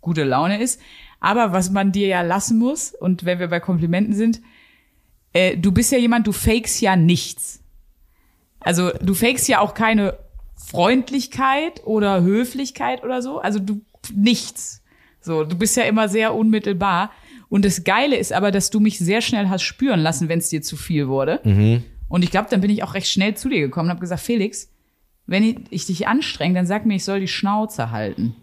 [0.00, 0.80] gute Laune ist.
[1.20, 4.40] Aber was man dir ja lassen muss, und wenn wir bei Komplimenten sind,
[5.32, 7.62] äh, du bist ja jemand, du fakest ja nichts.
[8.60, 10.16] Also du fakest ja auch keine
[10.56, 13.38] Freundlichkeit oder Höflichkeit oder so.
[13.40, 13.80] Also du
[14.14, 14.82] nichts.
[15.20, 17.10] So, du bist ja immer sehr unmittelbar.
[17.48, 20.48] Und das Geile ist aber, dass du mich sehr schnell hast spüren lassen, wenn es
[20.48, 21.40] dir zu viel wurde.
[22.08, 24.22] Und ich glaube, dann bin ich auch recht schnell zu dir gekommen und habe gesagt,
[24.22, 24.70] Felix,
[25.26, 28.34] wenn ich, ich dich anstrenge, dann sag mir, ich soll die Schnauze halten.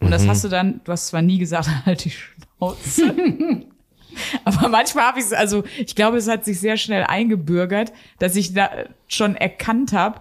[0.00, 3.14] Und das hast du dann, du hast zwar nie gesagt, halt die Schnauze.
[4.44, 8.36] Aber manchmal habe ich es, also ich glaube, es hat sich sehr schnell eingebürgert, dass
[8.36, 8.70] ich da
[9.08, 10.20] schon erkannt habe,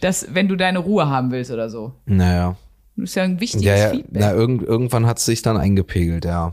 [0.00, 1.92] dass wenn du deine Ruhe haben willst oder so.
[2.06, 2.56] Naja.
[2.96, 4.20] Das ist ja ein wichtiges Ja, ja, Feedback.
[4.22, 6.52] na, irgend, irgendwann hat es sich dann eingepegelt, ja.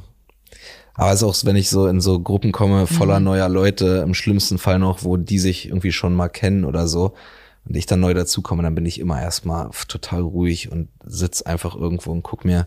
[0.95, 3.25] Aber es ist auch, wenn ich so in so Gruppen komme, voller Mhm.
[3.25, 7.13] neuer Leute, im schlimmsten Fall noch, wo die sich irgendwie schon mal kennen oder so,
[7.65, 11.75] und ich dann neu dazukomme, dann bin ich immer erstmal total ruhig und sitz einfach
[11.75, 12.65] irgendwo und guck mir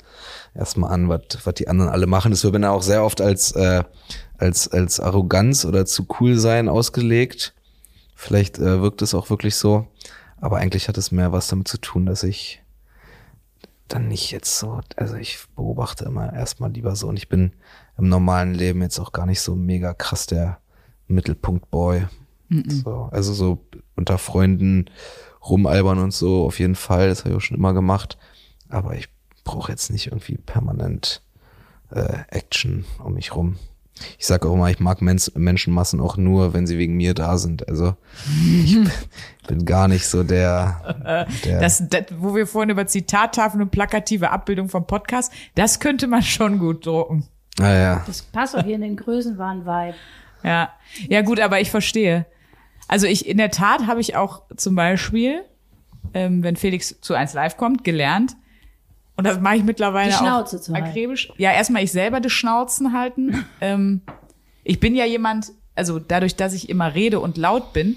[0.55, 2.31] erstmal an, was was die anderen alle machen.
[2.31, 3.85] Das wird mir dann auch sehr oft als, äh,
[4.39, 7.55] als, als Arroganz oder zu cool sein ausgelegt.
[8.15, 9.87] Vielleicht äh, wirkt es auch wirklich so.
[10.41, 12.63] Aber eigentlich hat es mehr was damit zu tun, dass ich
[13.89, 17.53] dann nicht jetzt so, also ich beobachte immer erstmal lieber so und ich bin
[17.97, 20.59] im normalen Leben jetzt auch gar nicht so mega krass der
[21.07, 22.07] Mittelpunkt-Boy.
[22.69, 23.65] So, also so
[23.97, 24.87] unter Freunden
[25.49, 28.19] rumalbern und so auf jeden Fall, das habe ich auch schon immer gemacht.
[28.69, 29.09] Aber ich
[29.45, 31.23] brauche jetzt nicht irgendwie permanent
[31.91, 33.57] äh, Action um mich rum.
[34.19, 37.39] Ich sage auch immer, ich mag Mens Menschenmassen auch nur, wenn sie wegen mir da
[37.39, 37.67] sind.
[37.69, 37.95] Also
[38.63, 38.91] ich bin,
[39.49, 44.31] bin gar nicht so der, der Das, das, wo wir vorhin über Zitattafeln und plakative
[44.31, 47.27] Abbildung vom Podcast, das könnte man schon gut drucken.
[47.59, 48.03] naja.
[48.07, 49.97] Das passt auch hier in den Größenwahn-Vibe.
[50.43, 50.71] Ja,
[51.09, 52.27] ja gut, aber ich verstehe.
[52.89, 55.43] Also ich in der Tat habe ich auch zum Beispiel,
[56.15, 58.37] ähm, wenn Felix zu eins live kommt, gelernt.
[59.17, 60.89] Und das mache ich mittlerweile Die Schnauze auch zu halten.
[60.89, 61.33] akribisch.
[61.39, 63.45] Ja, erstmal ich selber die Schnauzen halten.
[63.61, 64.03] ähm,
[64.63, 67.97] ich bin ja jemand, also dadurch, dass ich immer rede und laut bin,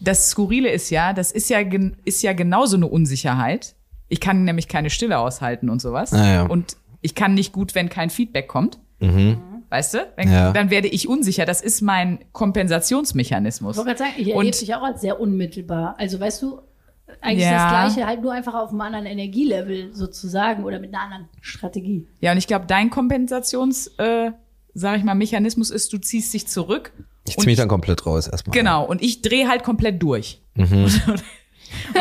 [0.00, 3.74] das Skurrile ist ja, das ist ja, gen- ist ja genauso eine Unsicherheit.
[4.08, 6.12] Ich kann nämlich keine Stille aushalten und sowas.
[6.12, 6.42] Ah, ja.
[6.46, 8.78] Und ich kann nicht gut, wenn kein Feedback kommt.
[9.70, 9.98] Weißt du?
[10.16, 10.52] Wenn, Ja.
[10.52, 11.44] Dann werde ich unsicher.
[11.44, 13.76] Das ist mein Kompensationsmechanismus.
[13.76, 15.94] Ich wollte gerade sagen, ich erlebe dich auch als sehr unmittelbar.
[15.98, 16.60] Also weißt du,
[17.20, 17.70] eigentlich Ja.
[17.82, 22.06] das Gleiche, halt nur einfach auf einem anderen Energielevel sozusagen oder mit einer anderen Strategie.
[22.20, 24.30] Ja, und ich glaube, dein Kompensations, äh,
[24.74, 26.92] sag ich mal, Mechanismus ist, du ziehst dich zurück.
[27.28, 28.56] Ich und zieh mich dann komplett raus erstmal.
[28.56, 30.40] Genau, und ich drehe halt komplett durch.
[30.56, 30.72] Und,
[31.08, 31.22] und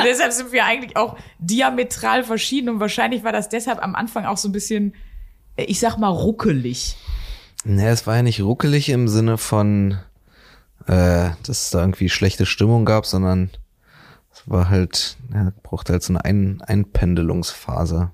[0.06, 4.38] deshalb sind wir eigentlich auch diametral verschieden und wahrscheinlich war das deshalb am Anfang auch
[4.38, 4.93] so ein bisschen,
[5.58, 6.95] äh, ich sag mal, ruckelig.
[7.67, 9.97] Nee, es war ja nicht ruckelig im Sinne von,
[10.88, 13.49] äh, dass es da irgendwie schlechte Stimmung gab, sondern
[14.34, 18.12] es war halt, ja, brauchte halt so eine Ein Einpendelungsphase.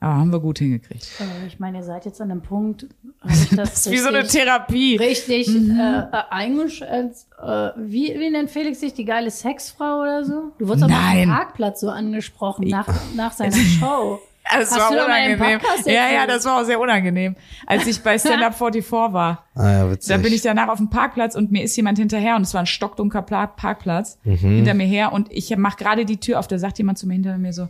[0.00, 1.08] Aber haben wir gut hingekriegt.
[1.18, 2.86] Äh, Ich meine, ihr seid jetzt an einem Punkt,
[3.24, 4.96] das, Das ist wie so eine richtig- Therapie.
[4.96, 5.78] Richtig, Mhm.
[5.80, 10.52] äh, eigentlich als, äh, wie, wie nennt Felix sich, die geile Sexfrau oder so?
[10.58, 11.28] Du wurdest auf dem.
[11.30, 14.20] Parkplatz so angesprochen, nach, nach seiner Show.
[14.50, 15.60] Das Hast war unangenehm.
[15.84, 17.36] Ja, ja, das war auch sehr unangenehm.
[17.66, 20.08] Als ich bei Stand Up 44 war, Ah ja, witzig.
[20.08, 22.60] da bin ich danach auf dem Parkplatz und mir ist jemand hinterher und es war
[22.60, 24.36] ein stockdunkler Pla- Parkplatz Mhm.
[24.36, 27.14] hinter mir her und ich mach gerade die Tür auf, da sagt jemand zu mir
[27.14, 27.68] hinter mir so,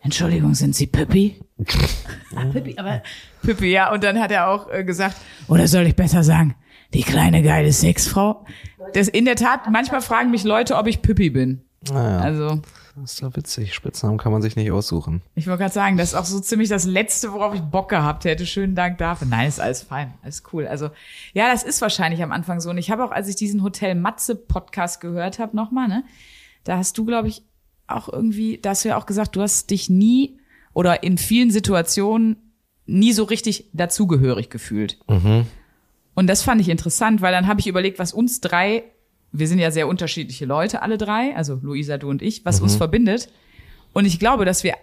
[0.00, 1.40] Entschuldigung, sind Sie Pippi?
[2.52, 3.02] Pippi, aber
[3.42, 3.90] Pippi, ja.
[3.90, 5.16] Und dann hat er auch äh, gesagt,
[5.48, 6.54] oder soll ich besser sagen,
[6.92, 8.44] die kleine geile Sexfrau?
[8.92, 11.62] Das in der Tat, manchmal fragen mich Leute, ob ich Pippi bin.
[11.90, 12.60] Naja, Also,
[12.96, 13.74] das ist doch witzig.
[13.74, 15.22] Spitznamen kann man sich nicht aussuchen.
[15.34, 18.24] ich wollte gerade sagen, das ist auch so ziemlich das Letzte, worauf ich Bock gehabt
[18.24, 18.46] hätte.
[18.46, 19.26] Schönen Dank dafür.
[19.26, 20.66] Nein, ist alles fein, alles cool.
[20.66, 20.90] Also,
[21.32, 22.70] ja, das ist wahrscheinlich am Anfang so.
[22.70, 26.04] Und ich habe auch, als ich diesen Hotel Matze Podcast gehört habe, nochmal, ne,
[26.62, 27.42] da hast du, glaube ich,
[27.86, 30.38] auch irgendwie, da hast du ja auch gesagt, du hast dich nie
[30.72, 32.36] oder in vielen Situationen
[32.86, 34.98] nie so richtig dazugehörig gefühlt.
[36.14, 38.84] Und das fand ich interessant, weil dann habe ich überlegt, was uns drei,
[39.34, 42.76] wir sind ja sehr unterschiedliche Leute, alle drei, also Luisa, du und ich, was uns
[42.76, 43.28] verbindet.
[43.92, 44.74] Und ich glaube, dass wir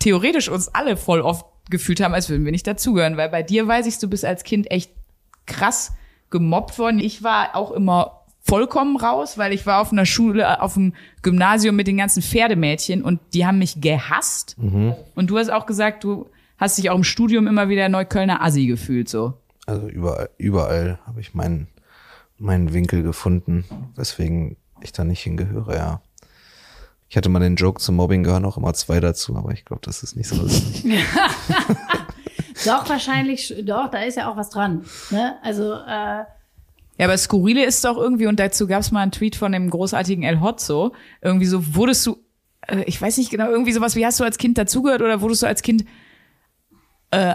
[0.00, 3.68] theoretisch uns alle voll oft gefühlt haben, als würden wir nicht dazugehören, weil bei dir
[3.68, 4.90] weiß ich, du bist als Kind echt
[5.46, 5.92] krass
[6.30, 6.98] gemobbt worden.
[6.98, 11.76] Ich war auch immer vollkommen raus, weil ich war auf einer Schule, auf dem Gymnasium
[11.76, 14.56] mit den ganzen Pferdemädchen und die haben mich gehasst.
[15.14, 18.66] Und du hast auch gesagt, du hast dich auch im Studium immer wieder Neuköllner Assi
[18.66, 19.34] gefühlt, so.
[19.66, 21.68] Also überall, überall habe ich meinen,
[22.40, 23.64] meinen Winkel gefunden,
[23.94, 26.00] weswegen ich da nicht hingehöre, ja.
[27.08, 29.82] Ich hatte mal den Joke zum Mobbing gehören auch immer zwei dazu, aber ich glaube,
[29.84, 30.84] das ist nicht so lustig.
[32.64, 34.84] doch wahrscheinlich, doch, da ist ja auch was dran.
[35.10, 35.36] Ne?
[35.42, 36.24] Also, äh,
[36.98, 39.68] Ja, aber Skurrile ist doch irgendwie, und dazu gab es mal einen Tweet von dem
[39.68, 42.24] großartigen El Hotzo, irgendwie so, wurdest du,
[42.68, 45.42] äh, ich weiß nicht genau, irgendwie sowas, wie hast du als Kind dazugehört oder wurdest
[45.42, 45.84] du als Kind
[47.10, 47.34] äh,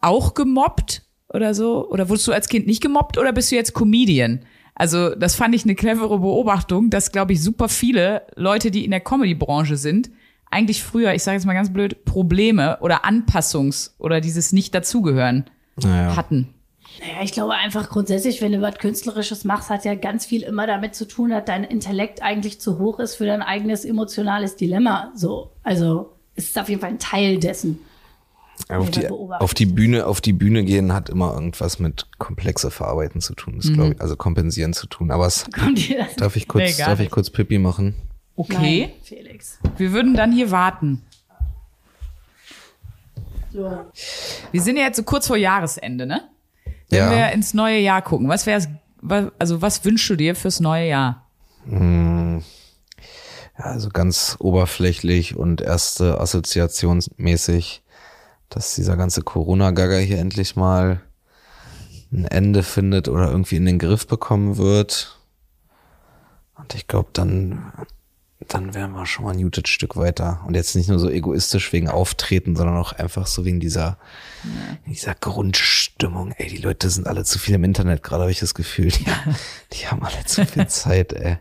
[0.00, 1.02] auch gemobbt
[1.34, 1.88] oder so?
[1.88, 4.40] Oder wurdest du als Kind nicht gemobbt oder bist du jetzt Comedian?
[4.74, 8.90] Also das fand ich eine clevere Beobachtung, dass, glaube ich, super viele Leute, die in
[8.90, 10.10] der Comedy-Branche sind,
[10.50, 15.44] eigentlich früher, ich sage jetzt mal ganz blöd, Probleme oder Anpassungs- oder dieses Nicht-Dazugehören
[15.82, 16.16] Naja.
[16.16, 16.48] hatten.
[17.00, 20.66] naja, ich glaube einfach grundsätzlich, wenn du was Künstlerisches machst, hat ja ganz viel immer
[20.66, 25.12] damit zu tun, dass dein Intellekt eigentlich zu hoch ist für dein eigenes emotionales Dilemma.
[25.14, 27.78] So, also es ist auf jeden Fall ein Teil dessen.
[28.68, 33.20] Auf die, auf die Bühne, auf die Bühne gehen hat immer irgendwas mit komplexe Verarbeiten
[33.20, 35.10] zu tun, das glaube ich, also kompensieren zu tun.
[35.10, 36.16] Aber es, Kommt dir das?
[36.16, 37.94] darf ich kurz, Nee, darf ich kurz Pipi machen?
[38.36, 38.86] Okay.
[38.86, 39.58] Nein, Felix.
[39.76, 41.02] Wir würden dann hier warten.
[43.52, 43.84] So.
[44.50, 46.22] Wir sind ja jetzt so kurz vor Jahresende, ne?
[46.88, 47.10] Wenn Ja.
[47.10, 48.68] wir ins neue Jahr gucken, was wär's,
[49.38, 51.26] also was wünschst du dir fürs neue Jahr?
[51.70, 57.81] Ja, also ganz oberflächlich und erste assoziationsmäßig,
[58.54, 61.00] dass dieser ganze Corona-Gaga hier endlich mal
[62.12, 65.18] ein Ende findet oder irgendwie in den Griff bekommen wird.
[66.54, 67.72] Und ich glaube, dann,
[68.48, 70.42] dann wären wir schon mal ein gutes Stück weiter.
[70.46, 73.96] Und jetzt nicht nur so egoistisch wegen Auftreten, sondern auch einfach so wegen dieser,
[74.86, 76.32] dieser Grundstimmung.
[76.32, 78.88] Ey, die Leute sind alle zu viel im Internet, gerade habe ich das Gefühl.
[78.88, 79.06] Die,
[79.72, 81.38] die haben alle zu viel Zeit, ey.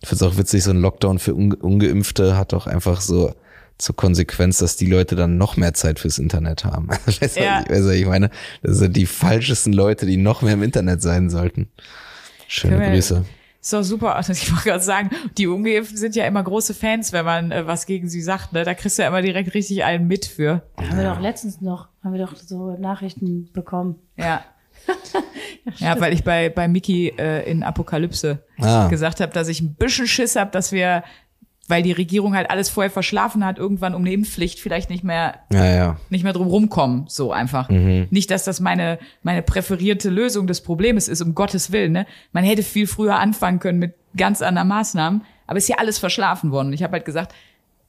[0.00, 3.34] Ich finde es auch witzig, so ein Lockdown für Unge Ungeimpfte hat doch einfach so
[3.78, 6.88] zur Konsequenz, dass die Leute dann noch mehr Zeit fürs Internet haben.
[7.06, 7.62] weißt du, Ja.
[7.62, 8.30] du, ich meine,
[8.62, 11.68] das sind die falschesten Leute, die noch mehr im Internet sein sollten.
[12.48, 13.24] Schöne Können Grüße.
[13.60, 14.14] Ist doch super.
[14.16, 17.66] Also Ich wollte gerade sagen, die Ungeimpften sind ja immer große Fans, wenn man äh,
[17.66, 18.52] was gegen sie sagt.
[18.52, 18.64] Ne?
[18.64, 20.62] Da kriegst du ja immer direkt richtig einen mit für.
[20.76, 23.96] Haben wir doch letztens noch, haben wir doch so Nachrichten bekommen.
[24.16, 24.42] Ja.
[25.78, 28.88] ja, weil ich bei, bei Mickey äh, in Apokalypse Ah.
[28.88, 31.04] gesagt habe, dass ich ein bisschen Schiss habe, dass wir,
[31.68, 35.40] weil die Regierung halt alles vorher verschlafen hat, irgendwann um eine Impfpflicht vielleicht nicht mehr
[35.52, 35.96] Ja, ja.
[36.10, 37.68] nicht mehr drum rumkommen, so einfach.
[37.68, 41.92] Nicht, dass das meine, meine präferierte Lösung des Problems ist, um Gottes Willen.
[41.92, 42.06] Ne?
[42.32, 46.50] Man hätte viel früher anfangen können mit ganz anderen Maßnahmen, aber ist ja alles verschlafen
[46.50, 46.72] worden.
[46.72, 47.34] Ich habe halt gesagt,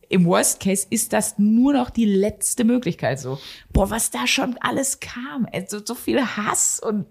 [0.10, 3.40] im Worst Case ist das nur noch die letzte Möglichkeit so.
[3.72, 5.46] Boah, was da schon alles kam.
[5.52, 7.06] ey, So, so viel Hass und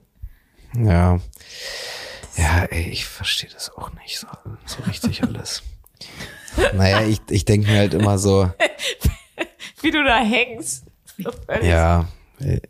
[0.75, 1.19] Ja.
[2.37, 4.27] Ja, ey, ich verstehe das auch nicht so,
[4.67, 5.63] so richtig alles.
[6.75, 8.51] Naja, ich, ich denke mir halt immer so,
[9.83, 10.85] wie du da hängst.
[11.63, 12.09] ja,
[12.41, 12.61] äh,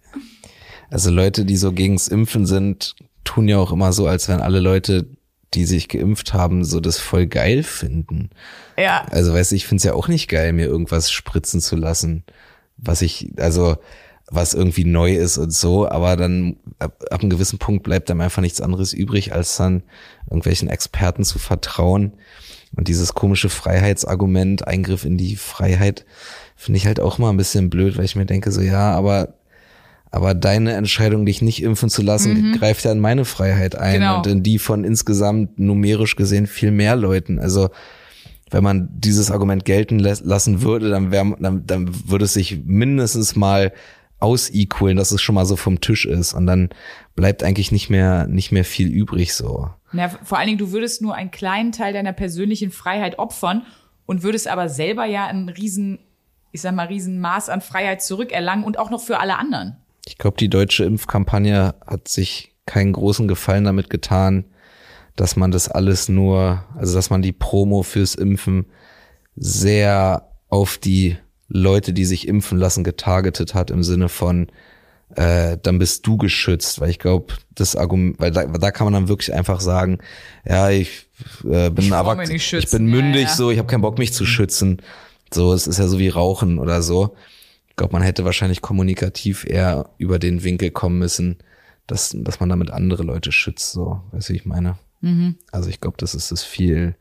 [0.90, 4.60] also Leute, die so gegens Impfen sind, tun ja auch immer so, als wenn alle
[4.60, 5.06] Leute,
[5.54, 8.30] die sich geimpft haben, so das voll geil finden.
[8.76, 12.24] Ja, Also weißt du, ich find's ja auch nicht geil, mir irgendwas spritzen zu lassen,
[12.76, 13.76] was ich, also
[14.30, 18.20] was irgendwie neu ist und so, aber dann ab, ab einem gewissen Punkt bleibt dann
[18.20, 19.82] einfach nichts anderes übrig, als dann
[20.26, 22.12] irgendwelchen Experten zu vertrauen.
[22.76, 26.04] Und dieses komische Freiheitsargument, Eingriff in die Freiheit,
[26.56, 29.34] finde ich halt auch mal ein bisschen blöd, weil ich mir denke so, ja, aber
[30.10, 34.16] aber deine Entscheidung, dich nicht impfen zu lassen, greift ja in meine Freiheit ein Genau.
[34.18, 37.38] und in die von insgesamt numerisch gesehen viel mehr Leuten.
[37.38, 37.68] Also
[38.50, 43.36] wenn man dieses Argument gelten lassen würde, dann, wär, dann, dann würde es sich mindestens
[43.36, 43.72] mal
[44.18, 46.70] ausequalen, dass es schon mal so vom Tisch ist und dann
[47.14, 49.68] bleibt eigentlich nicht mehr nicht mehr viel übrig so.
[49.92, 53.64] Na, vor allen Dingen, du würdest nur einen kleinen Teil deiner persönlichen Freiheit opfern
[54.06, 55.98] und würdest aber selber ja einen riesen,
[56.52, 59.76] ich sag mal, riesen Maß an Freiheit zurückerlangen und auch noch für alle anderen.
[60.06, 64.44] Ich glaube, die deutsche Impfkampagne hat sich keinen großen Gefallen damit getan,
[65.16, 68.66] dass man das alles nur, also dass man die Promo fürs Impfen
[69.36, 71.16] sehr auf die
[71.48, 74.48] Leute, die sich impfen lassen, getargetet hat im Sinne von,
[75.16, 78.94] äh, dann bist du geschützt, weil ich glaube, das Argument, weil da, da kann man
[78.94, 79.98] dann wirklich einfach sagen,
[80.46, 81.08] ja, ich
[81.44, 83.34] äh, bin Ich aber ich schützen, bin mündig, ja, ja.
[83.34, 84.82] so, ich habe keinen Bock mich zu schützen.
[85.32, 87.16] So, es ist ja so wie Rauchen oder so.
[87.68, 91.38] Ich glaube, man hätte wahrscheinlich kommunikativ eher über den Winkel kommen müssen,
[91.86, 94.78] dass, dass man damit andere Leute schützt, so, weißt du, wie ich meine?
[95.00, 95.36] Mhm.
[95.52, 96.96] Also ich glaube, das ist das viel,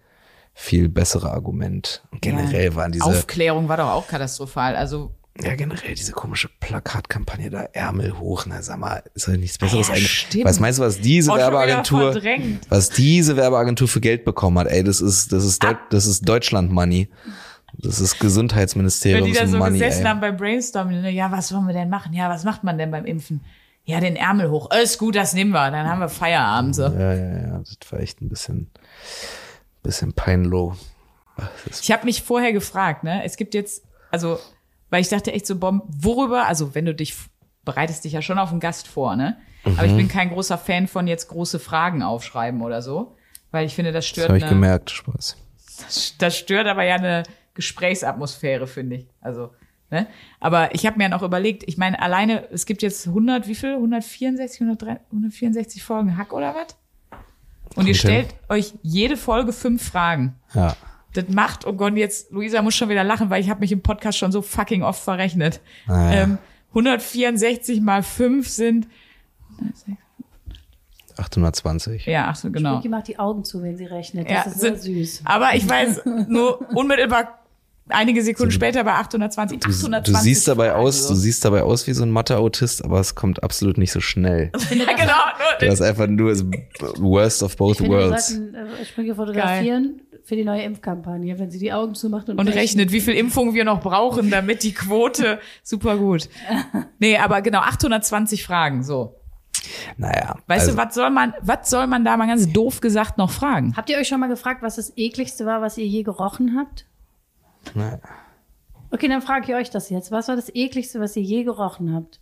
[0.53, 2.03] viel bessere Argument.
[2.21, 4.75] Generell waren diese, Aufklärung war doch auch katastrophal.
[4.75, 9.57] Also ja, generell diese komische Plakatkampagne da, Ärmel hoch, na sag mal, ist ja nichts
[9.57, 10.45] Besseres Ah ja, eigentlich.
[10.45, 12.21] Was meinst du, was diese Oh, schon wieder Werbeagentur,
[12.69, 14.67] was diese Werbeagentur für Geld bekommen hat?
[14.67, 17.09] Ey, das ist, das ist, Deu das ist Deutschland Money.
[17.73, 18.19] Das ist
[19.17, 20.07] wenn die da so Money, gesessen ey.
[20.07, 22.13] haben beim Brainstorming, ne, ja, was wollen wir denn machen?
[22.13, 23.41] Ja, was macht man denn beim Impfen?
[23.85, 24.69] Ja, den Ärmel hoch.
[24.71, 25.71] Ist gut, das nehmen wir.
[25.71, 26.75] Dann haben wir Feierabend.
[26.75, 26.83] So.
[26.83, 28.69] Ja, ja, ja, das war echt ein bisschen,
[29.81, 30.75] bisschen peinlow.
[31.81, 33.23] Ich habe mich vorher gefragt, ne?
[33.23, 34.39] Es gibt jetzt, also,
[34.89, 37.15] weil ich dachte echt so, Bomb, worüber, also wenn du dich
[37.65, 39.37] bereitest dich ja schon auf einen Gast vor, ne?
[39.65, 39.97] Aber ich Mhm.
[39.97, 43.15] bin kein großer Fan von jetzt große Fragen aufschreiben oder so,
[43.51, 45.35] weil ich finde, das Das stört habe ich eine, gemerkt, Spaß.
[46.19, 47.23] das stört aber ja eine
[47.55, 49.07] Gesprächsatmosphäre, finde ich.
[49.21, 49.51] Also,
[49.91, 50.07] ne?
[50.39, 53.73] Aber ich habe mir noch überlegt, ich meine, alleine, es gibt jetzt 100, wie viel?
[53.73, 56.77] 164, 103, 164 Folgen Hack oder was?
[57.75, 60.35] Und ihr stellt euch jede Folge fünf Fragen.
[60.53, 60.75] Ja.
[61.17, 63.81] Das macht, oh Gott, jetzt, Luisa muss schon wieder lachen, weil ich habe mich im
[63.81, 65.59] Podcast schon so fucking oft verrechnet.
[65.87, 66.21] Ah, ja.
[66.23, 66.37] ähm,
[66.69, 68.87] 164 mal 5 sind,
[71.17, 72.05] 820.
[72.05, 72.77] ja, ach so, genau.
[72.77, 74.29] Vicky macht die Augen zu, wenn sie rechnet.
[74.29, 75.21] Ja, Das ist sehr sind- süß.
[75.25, 77.39] Aber ich weiß nur unmittelbar
[77.89, 79.59] einige Sekunden später bei 820.
[79.61, 81.09] Du, 820 du siehst dabei Fragen, aus, so.
[81.09, 84.51] du siehst dabei aus wie so ein Mathe-Autist, aber es kommt absolut nicht so schnell.
[84.69, 85.13] ja, genau.
[85.59, 86.43] Du hast einfach nur das
[86.97, 88.27] worst of both Ich finde, wir worlds.
[88.29, 92.49] sollten äh, Sprüche fotografieren für die neue Impfkampagne, wenn sie die Augen zumacht und, und
[92.49, 96.27] rechnet, wie viel Impfungen wir noch brauchen, damit die Quote super gut.
[96.99, 99.15] Nee, aber genau, 820 Fragen, so.
[99.95, 100.35] Naja.
[100.47, 103.31] Weißt also, du, was soll man, was soll man da mal ganz doof gesagt noch
[103.31, 103.73] fragen?
[103.77, 106.85] Habt ihr euch schon mal gefragt, was das ekligste war, was ihr je gerochen habt?
[107.73, 107.99] na,
[108.89, 110.11] Okay, dann frage ich euch das jetzt.
[110.11, 112.19] Was war das ekligste, was ihr je gerochen habt?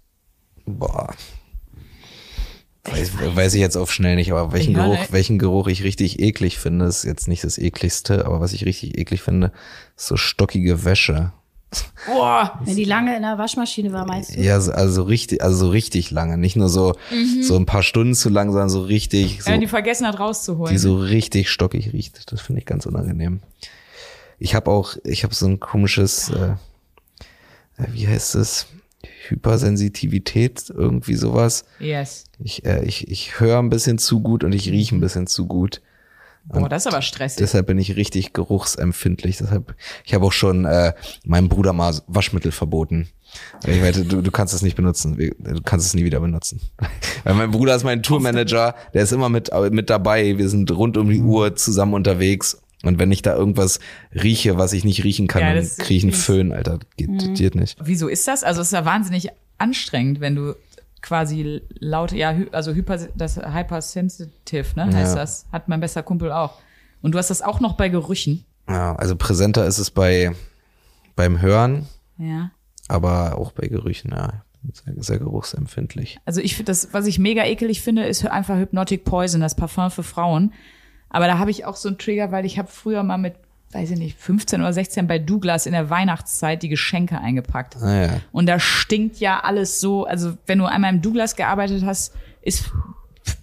[0.65, 1.13] Boah.
[2.85, 6.19] Weiß, weiß ich jetzt auf schnell nicht, aber welchen Ja, Geruch, welchen Geruch ich richtig
[6.19, 9.51] eklig finde, ist jetzt nicht das ekligste, aber was ich richtig eklig finde,
[9.97, 11.31] ist so stockige Wäsche.
[12.05, 14.39] Boah, Wenn die lange in der Waschmaschine war, meinst du?
[14.39, 16.93] Ja, so- also richtig, also so richtig lange, nicht nur so
[17.41, 20.71] so ein paar Stunden zu lang, sondern so richtig, so, wenn die vergessen hat rauszuholen.
[20.73, 22.31] die so richtig stockig riecht.
[22.31, 23.41] Das finde ich ganz unangenehm.
[24.39, 26.51] Ich habe auch, ich habe so ein komisches, äh,
[27.77, 28.67] äh, wie heißt es,
[29.29, 31.65] Hypersensitivität, irgendwie sowas.
[31.79, 32.25] yes.
[32.39, 35.47] Ich, äh, ich, ich höre ein bisschen zu gut und ich rieche ein bisschen zu
[35.47, 35.81] gut.
[36.47, 37.37] Boah, das ist aber stressig.
[37.37, 39.37] Deshalb bin ich richtig geruchsempfindlich.
[39.37, 40.93] Deshalb, ich habe auch schon äh,
[41.25, 43.07] meinem Bruder mal Waschmittel verboten.
[43.65, 45.17] Ich meinte, du, du kannst es nicht benutzen.
[45.17, 46.61] Du kannst es nie wieder benutzen.
[47.23, 50.37] Weil mein Bruder ist mein Tourmanager, der ist immer mit, mit dabei.
[50.37, 52.61] Wir sind rund um die Uhr zusammen unterwegs.
[52.85, 53.79] Und wenn ich da irgendwas
[54.13, 56.13] rieche, was ich nicht riechen kann, Ja, dann kriege ich einen.
[56.13, 56.79] Föhn, Alter.
[56.97, 57.77] Geht, geht nicht.
[57.83, 58.43] Wieso ist das?
[58.43, 60.55] Also es ist ja wahnsinnig anstrengend, wenn du
[61.01, 65.21] quasi laut, ja, also hyper, das hypersensitive, ne, heißt Ja.
[65.21, 65.45] das.
[65.51, 66.59] Hat mein bester Kumpel auch.
[67.01, 68.45] Und du hast das auch noch bei Gerüchen.
[68.67, 70.31] Ja, also präsenter ist es bei
[71.15, 71.85] beim Hören,
[72.17, 72.51] Ja.
[72.87, 74.41] aber auch bei Gerüchen, ja.
[74.73, 76.17] Sehr, sehr geruchsempfindlich.
[76.25, 79.91] Also ich finde das, was ich mega ekelig finde, ist einfach Hypnotic Poison, das Parfum
[79.91, 80.53] für Frauen.
[81.09, 83.35] Aber da habe ich auch so einen Trigger, weil ich habe früher mal mit,
[83.71, 87.77] weiß ich nicht, 15 oder 16 bei Douglas in der Weihnachtszeit die Geschenke eingepackt.
[87.81, 88.09] Ah, ja.
[88.31, 92.71] Und da stinkt ja alles so, also wenn du einmal im Douglas gearbeitet hast, ist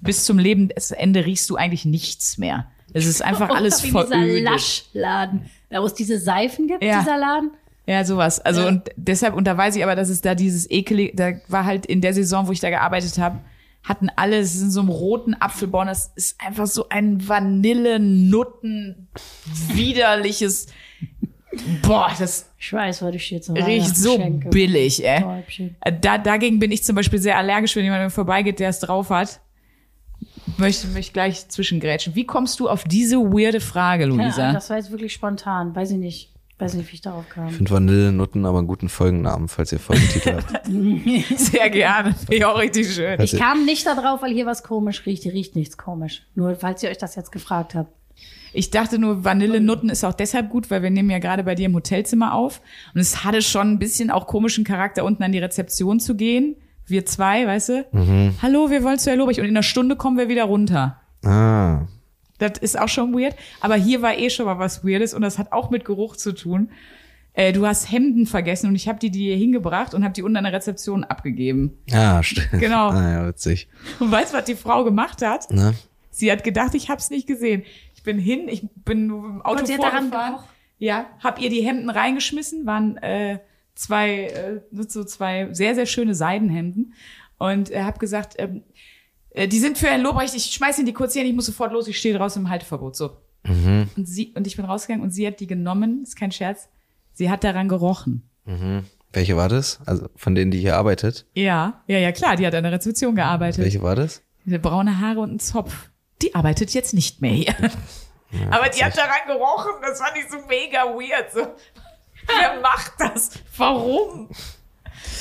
[0.00, 2.66] bis zum Lebensende riechst du eigentlich nichts mehr.
[2.92, 4.44] Es ist einfach alles Wie dieser verödet.
[4.44, 7.00] Laschladen, da wo es diese Seifen gibt, Ja.
[7.00, 7.50] dieser Laden.
[7.86, 8.38] Ja, sowas.
[8.38, 8.68] Also Ja.
[8.68, 11.84] und deshalb, und da weiß ich aber, dass es da dieses ekelige, da war halt
[11.86, 13.38] in der Saison, wo ich da gearbeitet habe,
[13.83, 19.09] hatten alle, es ist in so einem roten Apfelbaum, das ist einfach so ein Vanille-Nutten,
[19.72, 20.66] widerliches,
[21.83, 24.49] boah, das Ich weiß, was ich jetzt so riecht so Schenke.
[24.51, 25.20] billig, ey.
[25.22, 25.76] Täubchen.
[26.01, 29.11] Da, dagegen bin ich zum Beispiel sehr allergisch, wenn jemand mir vorbeigeht, der es drauf
[29.11, 29.41] hat.
[30.59, 32.14] Möchte mich gleich zwischengrätschen.
[32.14, 34.53] Wie kommst du auf diese weirde Frage, Ja, Luisa?
[34.53, 35.74] das war jetzt wirklich spontan.
[35.74, 36.32] Weiß ich nicht.
[36.62, 37.48] Weiß nicht, wie ich darauf kam.
[37.48, 40.66] Ich finde Vanillenutten aber einen guten Folgennamen, falls ihr Folgentitel habt.
[41.36, 42.14] Sehr gerne.
[42.14, 43.20] Finde ich auch richtig schön.
[43.20, 45.24] Ich kam nicht da drauf, weil hier was komisch riecht.
[45.24, 46.22] Hier riecht nichts komisch.
[46.36, 47.90] Nur falls ihr euch das jetzt gefragt habt.
[48.52, 51.66] Ich dachte nur, Vanillenutten ist auch deshalb gut, weil wir nehmen ja gerade bei dir
[51.66, 52.60] im Hotelzimmer auf.
[52.94, 56.54] Und es hatte schon ein bisschen auch komischen Charakter, unten an die Rezeption zu gehen.
[56.86, 58.32] Wir zwei, weißt du?
[58.40, 59.40] Hallo, wir wollen zu Herr Lobrecht.
[59.40, 61.00] Und in einer Stunde kommen wir wieder runter.
[61.24, 61.86] Ah.
[62.43, 63.34] Das ist auch schon weird.
[63.61, 66.32] Aber hier war eh schon mal was Weirdes und das hat auch mit Geruch zu
[66.32, 66.70] tun.
[67.34, 70.36] Äh, du hast Hemden vergessen und ich habe die dir hingebracht und habe die unten
[70.36, 71.78] an der Rezeption abgegeben.
[71.93, 72.51] Ah, stimmt.
[72.61, 72.90] Genau.
[72.90, 73.68] Ah, ja, witzig.
[74.01, 75.51] Und weißt du, was die Frau gemacht hat?
[75.51, 75.72] Ne?
[76.11, 77.62] Sie hat gedacht, ich hab's nicht gesehen.
[77.95, 80.32] Ich bin hin, ich bin nur im Auto Und sie hat daran vorgefahren.
[80.34, 80.49] gerochen?
[80.78, 83.38] Ja, hab ihr die Hemden reingeschmissen, waren äh,
[83.74, 86.93] zwei, äh, so zwei sehr, sehr schöne Seidenhemden.
[87.38, 88.71] Und äh, hab gesagt, ähm, äh,
[89.35, 91.89] die sind für Herrn Lobrecht, ich schmeiß ihnen die kurz hier, ich muss sofort los,
[91.89, 92.97] ich stehe draußen im Halteverbot.
[92.97, 93.16] So.
[93.45, 93.89] Mhm.
[93.97, 96.68] Und sie, und ich bin rausgegangen und sie hat die genommen, ist kein Scherz,
[97.12, 98.28] sie hat daran gerochen.
[99.12, 99.80] Welche war das?
[99.87, 101.26] Also von denen, die hier arbeitet?
[101.35, 103.62] Ja, ja, ja, klar, die hat an der Rezeption gearbeitet.
[103.62, 104.22] Welche war das?
[104.45, 105.91] Diese braune Haare und ein Zopf.
[106.22, 107.55] Die arbeitet jetzt nicht mehr hier.
[108.51, 109.72] Aber die hat daran gerochen.
[109.83, 111.33] Das fand ich so mega weird.
[111.33, 111.41] So.
[112.26, 113.30] Wer macht das?
[113.57, 114.28] Warum?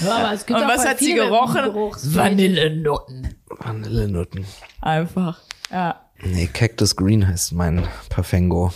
[0.04, 1.74] Ja, aber es gibt Und was hat sie gerochen?
[2.16, 3.36] Vanillenutten.
[3.50, 4.46] Vanillenutten.
[4.82, 5.40] Einfach.
[5.72, 6.02] Ja.
[6.24, 8.72] Nee, Cactus Green heißt mein Parfengo.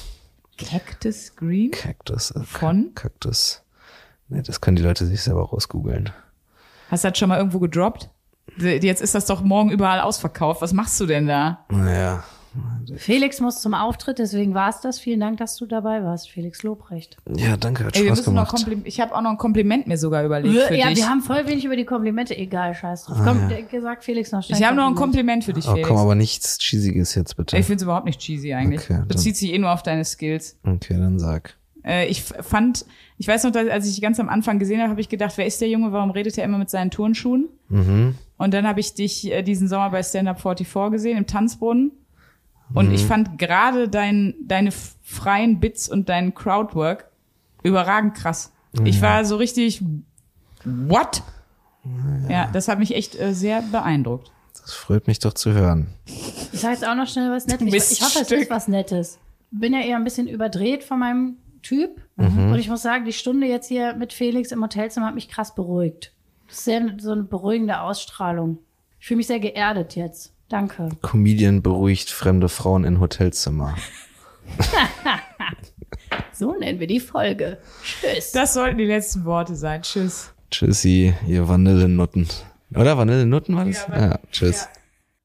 [0.57, 1.71] Cactus Green?
[1.71, 2.31] Cactus.
[2.31, 2.91] äh, Von?
[2.95, 3.61] Cactus.
[4.29, 6.11] Nee, das können die Leute sich selber rausgoogeln.
[6.89, 8.09] Hast du das schon mal irgendwo gedroppt?
[8.57, 10.61] Jetzt ist das doch morgen überall ausverkauft.
[10.61, 11.65] Was machst du denn da?
[11.69, 12.23] Naja.
[12.97, 14.99] Felix muss zum Auftritt, deswegen war es das.
[14.99, 17.17] Vielen Dank, dass du dabei warst, Felix Lobrecht.
[17.35, 18.63] Ja, danke, hat Ey, wir Spaß müssen noch gemacht.
[18.65, 20.97] Komplim ich habe auch noch ein Kompliment mir sogar überlegt für ja, dich.
[20.97, 22.37] wir haben voll wenig über die Komplimente.
[22.37, 23.17] Egal, scheiß drauf.
[23.23, 24.59] Komm, der- gesagt, Felix noch schnell.
[24.59, 25.87] ich habe noch ein Kompliment für dich, Oh, Felix.
[25.87, 27.57] komm, aber nichts Cheesiges jetzt bitte.
[27.57, 28.81] ich finde es überhaupt nicht cheesy eigentlich.
[28.89, 30.57] Okay, Bezieht sich eh nur auf deine Skills.
[30.63, 31.55] Okay, dann sag.
[31.83, 32.85] Äh, ich fand,
[33.17, 35.33] ich weiß noch, dass, als ich dich ganz am Anfang gesehen habe, habe ich gedacht,
[35.37, 35.91] wer ist der Junge?
[35.91, 37.47] Warum redet er immer mit seinen Turnschuhen?
[37.69, 38.15] Mhm.
[38.37, 41.91] Und dann habe ich dich äh, diesen Sommer bei Stand Up 44 gesehen, im Tanzbrunnen.
[42.73, 47.09] Und ich fand gerade dein, deine freien Bits und dein Crowdwork
[47.63, 48.51] überragend krass.
[48.83, 49.83] Ich war so richtig,
[50.63, 51.23] what?
[52.29, 54.31] Ja, das hat mich echt äh, sehr beeindruckt.
[54.53, 55.93] Das freut mich doch zu hören.
[56.05, 57.67] Ich sage jetzt auch noch schnell was Nettes.
[57.67, 59.19] Ich, ich hoffe, es ist was Nettes.
[59.51, 62.01] Bin ja eher ein bisschen überdreht von meinem Typ.
[62.17, 65.53] Und ich muss sagen, die Stunde jetzt hier mit Felix im Hotelzimmer hat mich krass
[65.53, 66.11] beruhigt.
[66.47, 68.59] Das ist sehr so eine beruhigende Ausstrahlung.
[68.99, 70.34] Ich fühle mich sehr geerdet jetzt.
[70.49, 70.89] Danke.
[71.01, 73.75] Comedian beruhigt fremde Frauen in Hotelzimmer.
[76.37, 77.59] So nennen wir die Folge.
[77.83, 78.33] Tschüss.
[78.33, 79.81] Das sollten die letzten Worte sein.
[79.81, 80.33] Tschüss.
[80.51, 82.27] Tschüssi, ihr Vanillenutten.
[82.75, 83.87] Oder Vanillenutten war das?
[83.87, 84.67] Ja, tschüss.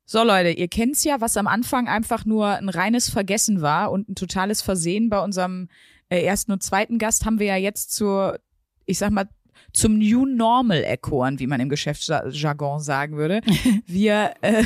[0.06, 4.08] So Leute, ihr kennt's ja, was am Anfang einfach nur ein reines Vergessen war und
[4.08, 5.68] ein totales Versehen bei unserem
[6.10, 8.38] äh, ersten und zweiten Gast haben wir ja jetzt zur,
[8.86, 9.28] ich sag mal,
[9.72, 13.40] zum New Normal erkoren, wie man im Geschäftsjargon sagen würde.
[13.86, 14.64] Wir, äh,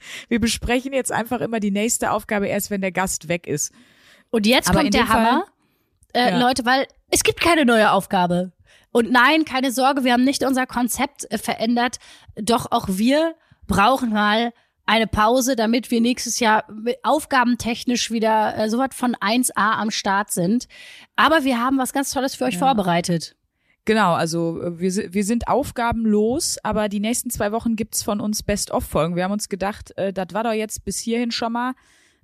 [0.28, 3.72] wir besprechen jetzt einfach immer die nächste Aufgabe erst, wenn der Gast weg ist.
[4.30, 5.44] Und jetzt Aber kommt der dem Fall- Hammer.
[6.14, 6.38] Äh, Ja.
[6.38, 8.52] Leute, weil es gibt keine neue Aufgabe.
[8.92, 11.98] Und nein, keine Sorge, wir haben nicht unser Konzept äh, verändert.
[12.36, 13.34] Doch auch wir
[13.66, 14.52] brauchen mal
[14.86, 16.64] eine Pause, damit wir nächstes Jahr
[17.02, 20.66] aufgabentechnisch wieder äh, so was von 1a am Start sind.
[21.16, 23.36] Aber wir haben was ganz Tolles für euch vorbereitet.
[23.88, 28.42] Genau, also äh, wir, wir sind aufgabenlos, aber die nächsten zwei Wochen gibt's von uns
[28.42, 29.16] Best-of-Folgen.
[29.16, 31.72] Wir haben uns gedacht, äh, das war doch jetzt bis hierhin schon mal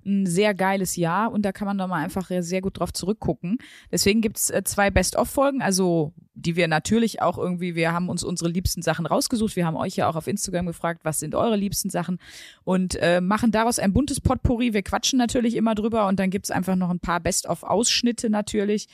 [0.05, 3.57] ein sehr geiles Jahr und da kann man doch mal einfach sehr gut drauf zurückgucken.
[3.91, 8.51] Deswegen gibt's äh, zwei Best-of-Folgen, also die wir natürlich auch irgendwie, wir haben uns unsere
[8.51, 9.55] liebsten Sachen rausgesucht.
[9.55, 12.19] Wir haben euch ja auch auf Instagram gefragt, was sind eure liebsten Sachen
[12.63, 14.75] und äh, machen daraus ein buntes Potpourri.
[14.75, 18.87] Wir quatschen natürlich immer drüber und dann gibt's einfach noch ein paar Best-of-Ausschnitte natürlich.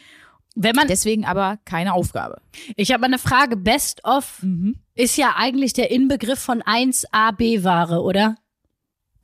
[0.56, 2.42] Wenn man, Deswegen aber keine Aufgabe.
[2.76, 3.56] ich habe mal eine Frage.
[3.58, 4.76] Best of Mhm.
[4.96, 8.36] ist ja eigentlich der Inbegriff von 1AB-Ware, oder?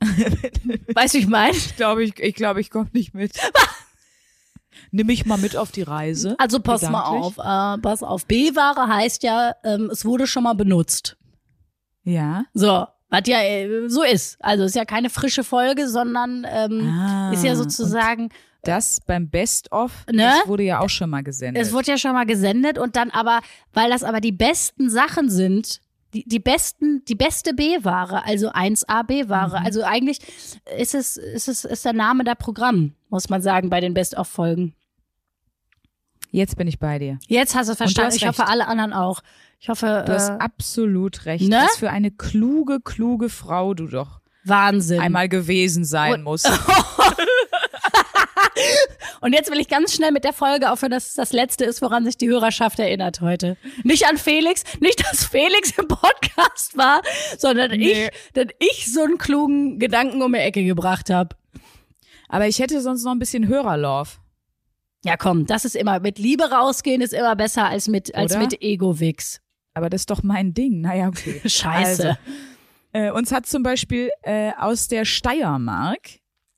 [0.00, 1.56] weißt du, wie ich meine?
[1.56, 3.32] Ich glaube, ich, ich, glaube, ich komme nicht mit.
[4.90, 6.34] Nimm mich mal mit auf die Reise.
[6.38, 7.78] Also pass mal auf, Gedanklich.
[7.78, 8.26] äh, pass auf.
[8.26, 11.16] B-Ware heißt ja, ähm, es wurde schon mal benutzt.
[12.04, 12.44] Ja.
[12.54, 14.36] So, was ja äh, so ist.
[14.40, 18.30] Also ist ja keine frische Folge, sondern ähm, Ah, ist ja sozusagen,
[18.62, 20.32] Das beim Best-of, Ne?
[20.40, 21.62] das wurde ja auch schon mal gesendet.
[21.62, 23.40] es wurde ja schon mal gesendet und dann aber,
[23.72, 25.80] weil das aber die besten Sachen sind,
[26.14, 29.60] die, die besten, die beste B-Ware, also 1A B-Ware.
[29.64, 30.18] Also eigentlich
[30.76, 34.74] ist es, ist es, ist der Name der Programm, muss man sagen, bei den Best-of-Folgen.
[36.30, 37.18] Jetzt bin ich bei dir.
[37.26, 38.16] Jetzt hast du es verstanden.
[38.16, 39.20] Ich hoffe, alle anderen auch.
[39.60, 41.48] Ich hoffe, Du hast äh, absolut recht.
[41.48, 41.62] ne?
[41.64, 45.00] Was für eine kluge, kluge Frau du doch Wahnsinn.
[45.00, 46.50] einmal gewesen sein Und- musst.
[49.20, 51.82] Und jetzt will ich ganz schnell mit der Folge aufhören, dass es das letzte ist,
[51.82, 53.56] woran sich die Hörerschaft erinnert heute.
[53.84, 57.02] Nicht an Felix, nicht, dass Felix im Podcast war,
[57.38, 58.06] sondern Nee.
[58.06, 61.36] ich, dass ich so einen klugen Gedanken um die Ecke gebracht habe.
[62.28, 64.10] Aber ich hätte sonst noch ein bisschen Hörerlove.
[65.04, 68.42] Ja, komm, das ist immer, mit Liebe rausgehen ist immer besser als mit, als Oder?
[68.42, 69.40] mit Ego-Wix.
[69.74, 70.80] Aber das ist doch mein Ding.
[70.80, 71.40] Naja, okay.
[71.48, 72.08] Scheiße.
[72.08, 72.18] Also,
[72.92, 76.00] äh, uns hat zum Beispiel äh, aus der Steiermark,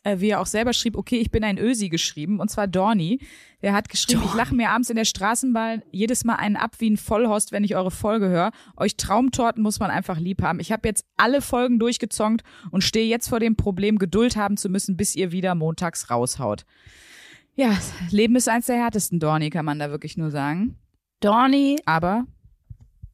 [0.05, 3.21] wie er auch selber schrieb, okay, ich bin ein Ösi geschrieben, und zwar Dorni.
[3.63, 6.89] Der hat geschrieben, ich lache mir abends in der Straßenbahn jedes Mal einen ab wie
[6.89, 8.51] ein Vollhorst, wenn ich eure Folge höre.
[8.77, 10.61] Euch Traumtorten muss man einfach lieb haben.
[10.61, 14.71] Ich habe jetzt alle Folgen durchgezongt und stehe jetzt vor dem Problem, Geduld haben zu
[14.71, 16.65] müssen, bis ihr wieder montags raushaut.
[17.55, 17.77] Ja,
[18.11, 20.79] Leben ist eins der härtesten, Dorni, kann man da wirklich nur sagen.
[21.21, 22.25] Dorni, Aber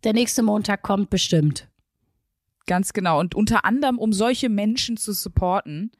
[0.05, 1.69] der nächste Montag kommt bestimmt.
[2.67, 3.19] Ganz genau.
[3.19, 5.91] Und unter anderem, um solche Menschen zu supporten,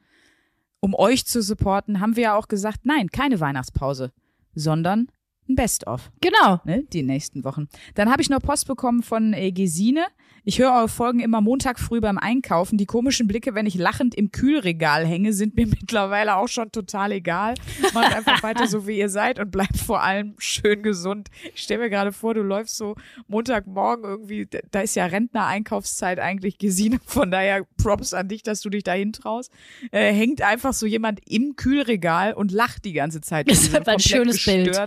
[0.87, 4.13] um euch zu supporten, haben wir ja auch gesagt, nein, keine Weihnachtspause,
[4.55, 5.09] sondern
[5.49, 6.59] ein Best-of, Genau.
[6.65, 7.67] ne, die nächsten Wochen.
[7.95, 10.05] Dann habe ich noch Post bekommen von äh, Gesine.
[10.43, 12.77] Ich höre eure Folgen immer Montag früh beim Einkaufen.
[12.77, 17.11] Die komischen Blicke, wenn ich lachend im Kühlregal hänge, sind mir mittlerweile auch schon total
[17.11, 17.55] egal.
[17.93, 21.27] Macht einfach weiter so, wie ihr seid und bleibt vor allem schön gesund.
[21.53, 22.95] Ich stelle mir gerade vor, du läufst so
[23.27, 26.99] Montagmorgen irgendwie, da ist ja Rentner-Einkaufszeit eigentlich, Gesine.
[27.05, 29.51] Von daher Props an dich, dass du dich dahin traust.
[29.91, 33.49] Äh, hängt einfach so jemand im Kühlregal und lacht die ganze Zeit.
[33.49, 34.79] Das ist aber ein schönes Bild.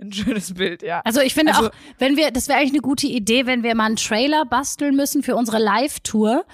[0.00, 1.00] Ein schönes Bild, ja.
[1.04, 3.74] Also ich finde Also- auch, wenn wir, das wäre eigentlich eine gute Idee, wenn wir
[3.74, 6.44] mal einen Trailer basteln müssen für unsere Live-Tour.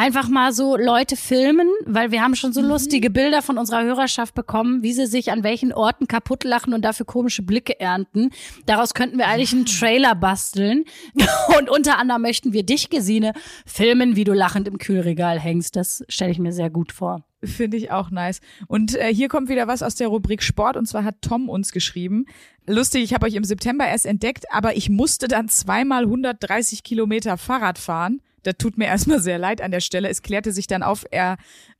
[0.00, 4.32] Einfach mal so Leute filmen, weil wir haben schon so lustige Bilder von unserer Hörerschaft
[4.32, 8.30] bekommen, wie sie sich an welchen Orten kaputt lachen und dafür komische Blicke ernten.
[8.64, 10.84] Daraus könnten wir eigentlich einen Trailer basteln.
[11.58, 13.32] Und unter anderem möchten wir dich, Gesine,
[13.66, 15.74] filmen, wie du lachend im Kühlregal hängst.
[15.74, 17.24] Das stelle ich mir sehr gut vor.
[17.42, 18.40] Finde ich auch nice.
[18.68, 20.76] Und äh, hier kommt wieder was aus der Rubrik Sport.
[20.76, 22.26] Und zwar hat Tom uns geschrieben.
[22.68, 27.36] Lustig, ich habe euch im September erst entdeckt, aber ich musste dann zweimal 130 Kilometer
[27.36, 28.20] Fahrrad fahren.
[28.48, 30.08] Das tut mir erstmal sehr leid an der Stelle.
[30.08, 31.36] Es klärte sich dann auf, er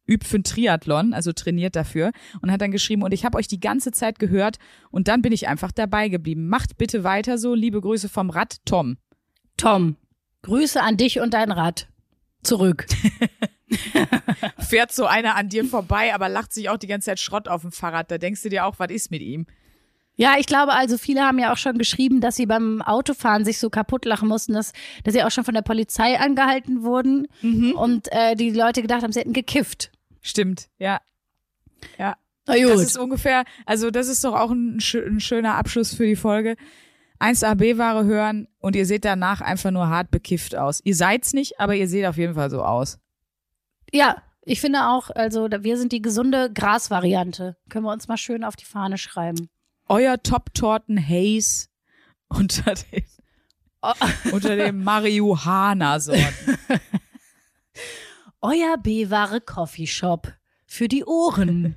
[0.07, 2.12] übt für einen Triathlon, also trainiert dafür
[2.43, 4.59] und hat dann geschrieben, und ich habe euch die ganze Zeit gehört
[4.91, 6.47] und dann bin ich einfach dabei geblieben.
[6.47, 7.55] Macht bitte weiter so.
[7.55, 8.99] Liebe Grüße vom Rad, Tom.
[9.57, 9.97] Tom,
[10.43, 11.89] Grüße an dich und dein Rad.
[12.43, 12.87] Zurück.
[14.59, 17.62] Fährt so einer an dir vorbei, aber lacht sich auch die ganze Zeit Schrott auf
[17.62, 18.11] dem Fahrrad.
[18.11, 19.47] Da denkst du dir auch, was ist mit ihm?
[20.21, 23.61] Ja, ich glaube also, viele haben ja auch schon geschrieben, dass sie beim Autofahren sich
[23.61, 24.73] so kaputt lachen mussten, dass,
[25.05, 27.29] dass sie auch schon von der Polizei angehalten wurden
[27.77, 29.93] und äh, die Leute gedacht haben, sie hätten gekifft.
[30.21, 31.01] Stimmt, ja.
[31.99, 32.16] Ja.
[32.47, 36.57] Das ist ungefähr, also das ist doch auch ein, ein schöner Abschluss für die Folge.
[37.21, 40.81] 1AB-Ware hören und ihr seht danach einfach nur hart bekifft aus.
[40.83, 42.99] Ihr seid's nicht, aber ihr seht auf jeden Fall so aus.
[43.93, 47.57] ja, ich finde auch, also wir sind die gesunde Grasvariante.
[47.69, 49.51] Können wir uns mal schön auf die Fahne schreiben.
[49.89, 51.68] Euer Top-Torten Haze
[52.28, 53.05] unter den,
[54.32, 56.59] unter den Marihuana-Sorten.
[58.41, 60.32] Euer B-Ware Coffeeshop
[60.66, 61.74] für die Ohren.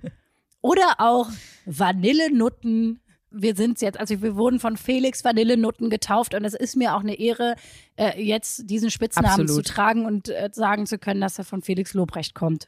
[0.62, 1.30] Oder auch
[1.66, 3.00] Vanillenutten.
[3.32, 7.00] Wir sind jetzt, also wir wurden von Felix Vanillenutten getauft und es ist mir auch
[7.00, 7.56] eine Ehre,
[7.96, 9.66] äh, jetzt diesen Spitznamen Absolut.
[9.66, 12.68] zu tragen und äh, sagen zu können, dass er von Felix Lobrecht kommt.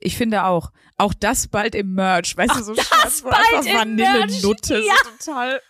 [0.00, 0.72] Ich finde auch.
[0.98, 2.36] Auch das bald im Merch.
[2.36, 3.80] Weißt du, so Shirts, wo bald einfach.
[3.80, 4.78] Vanillenutte.
[4.78, 4.94] Ja.
[5.04, 5.60] So total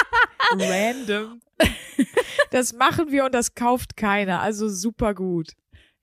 [0.52, 1.40] random.
[2.50, 4.40] Das machen wir und das kauft keiner.
[4.40, 5.52] Also super gut.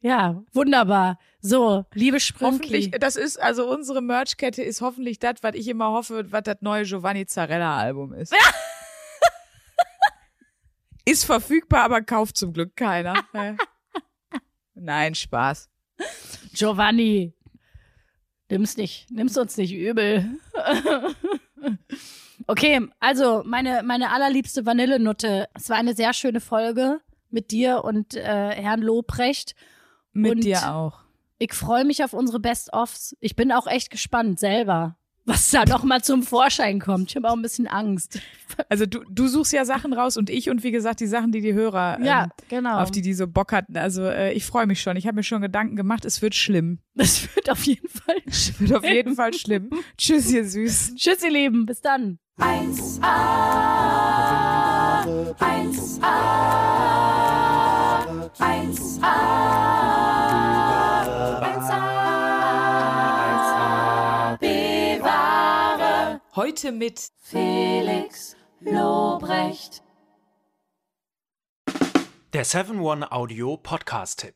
[0.02, 1.18] Ja, wunderbar.
[1.42, 3.00] So, liebe Hoffentlich, Sprünkli.
[3.00, 6.84] das ist, also unsere Merchkette ist hoffentlich das, was ich immer hoffe, was das neue
[6.84, 8.34] Giovanni Zarella Album ist.
[11.06, 13.24] ist verfügbar, aber kauft zum Glück keiner.
[13.34, 13.58] Ne?
[14.76, 15.70] Nein, Spaß.
[16.54, 17.34] Giovanni,
[18.50, 20.38] nimm's nicht, nimm's uns nicht übel.
[22.48, 25.48] okay, also meine, meine allerliebste Vanillenutte.
[25.54, 28.22] Es war eine sehr schöne Folge mit dir und äh,
[28.52, 29.56] Herrn Lobrecht.
[30.14, 31.00] Mit Und- dir auch.
[31.38, 33.14] Ich freue mich auf unsere Best-ofs.
[33.20, 37.10] Ich bin auch echt gespannt selber, was da noch mal zum Vorschein kommt.
[37.10, 38.20] Ich habe auch ein bisschen Angst.
[38.70, 41.42] Also du, du suchst ja Sachen raus und ich und wie gesagt die Sachen, die
[41.42, 42.78] die Hörer, Ja, ähm, genau.
[42.80, 43.76] auf die die so Bock hatten.
[43.76, 44.96] Also äh, ich freue mich schon.
[44.98, 46.06] Ich habe mir schon Gedanken gemacht.
[46.06, 46.80] Es wird schlimm.
[46.94, 48.16] das wird auf jeden Fall.
[48.26, 49.70] Es wird auf jeden Fall schlimm.
[49.98, 50.96] Tschüss, ihr Süßen.
[50.96, 51.66] Tschüss, ihr Lieben.
[51.66, 52.20] Bis dann.
[52.38, 53.02] 1A,
[55.40, 56.06] 1A,
[58.40, 60.15] 1A, 1A,
[66.56, 69.84] Heute mit Felix Lobrecht.
[72.32, 74.36] Der 7-One Audio Podcast-Tipp.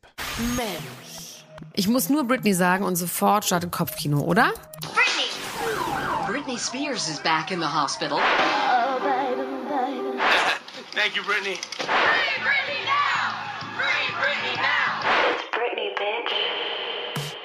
[0.58, 1.46] Mensch.
[1.76, 4.52] Ich muss nur Britney sagen und sofort startet Kopfkino, oder?
[6.28, 8.20] Britney Spears is back in the hospital.
[10.94, 11.58] Thank you, Brittany.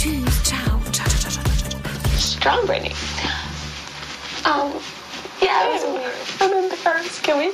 [0.00, 0.16] Strong
[2.66, 2.96] Britney.
[4.46, 4.72] Um,
[5.42, 6.14] yeah, it was weird.
[6.40, 7.52] And then the first, can we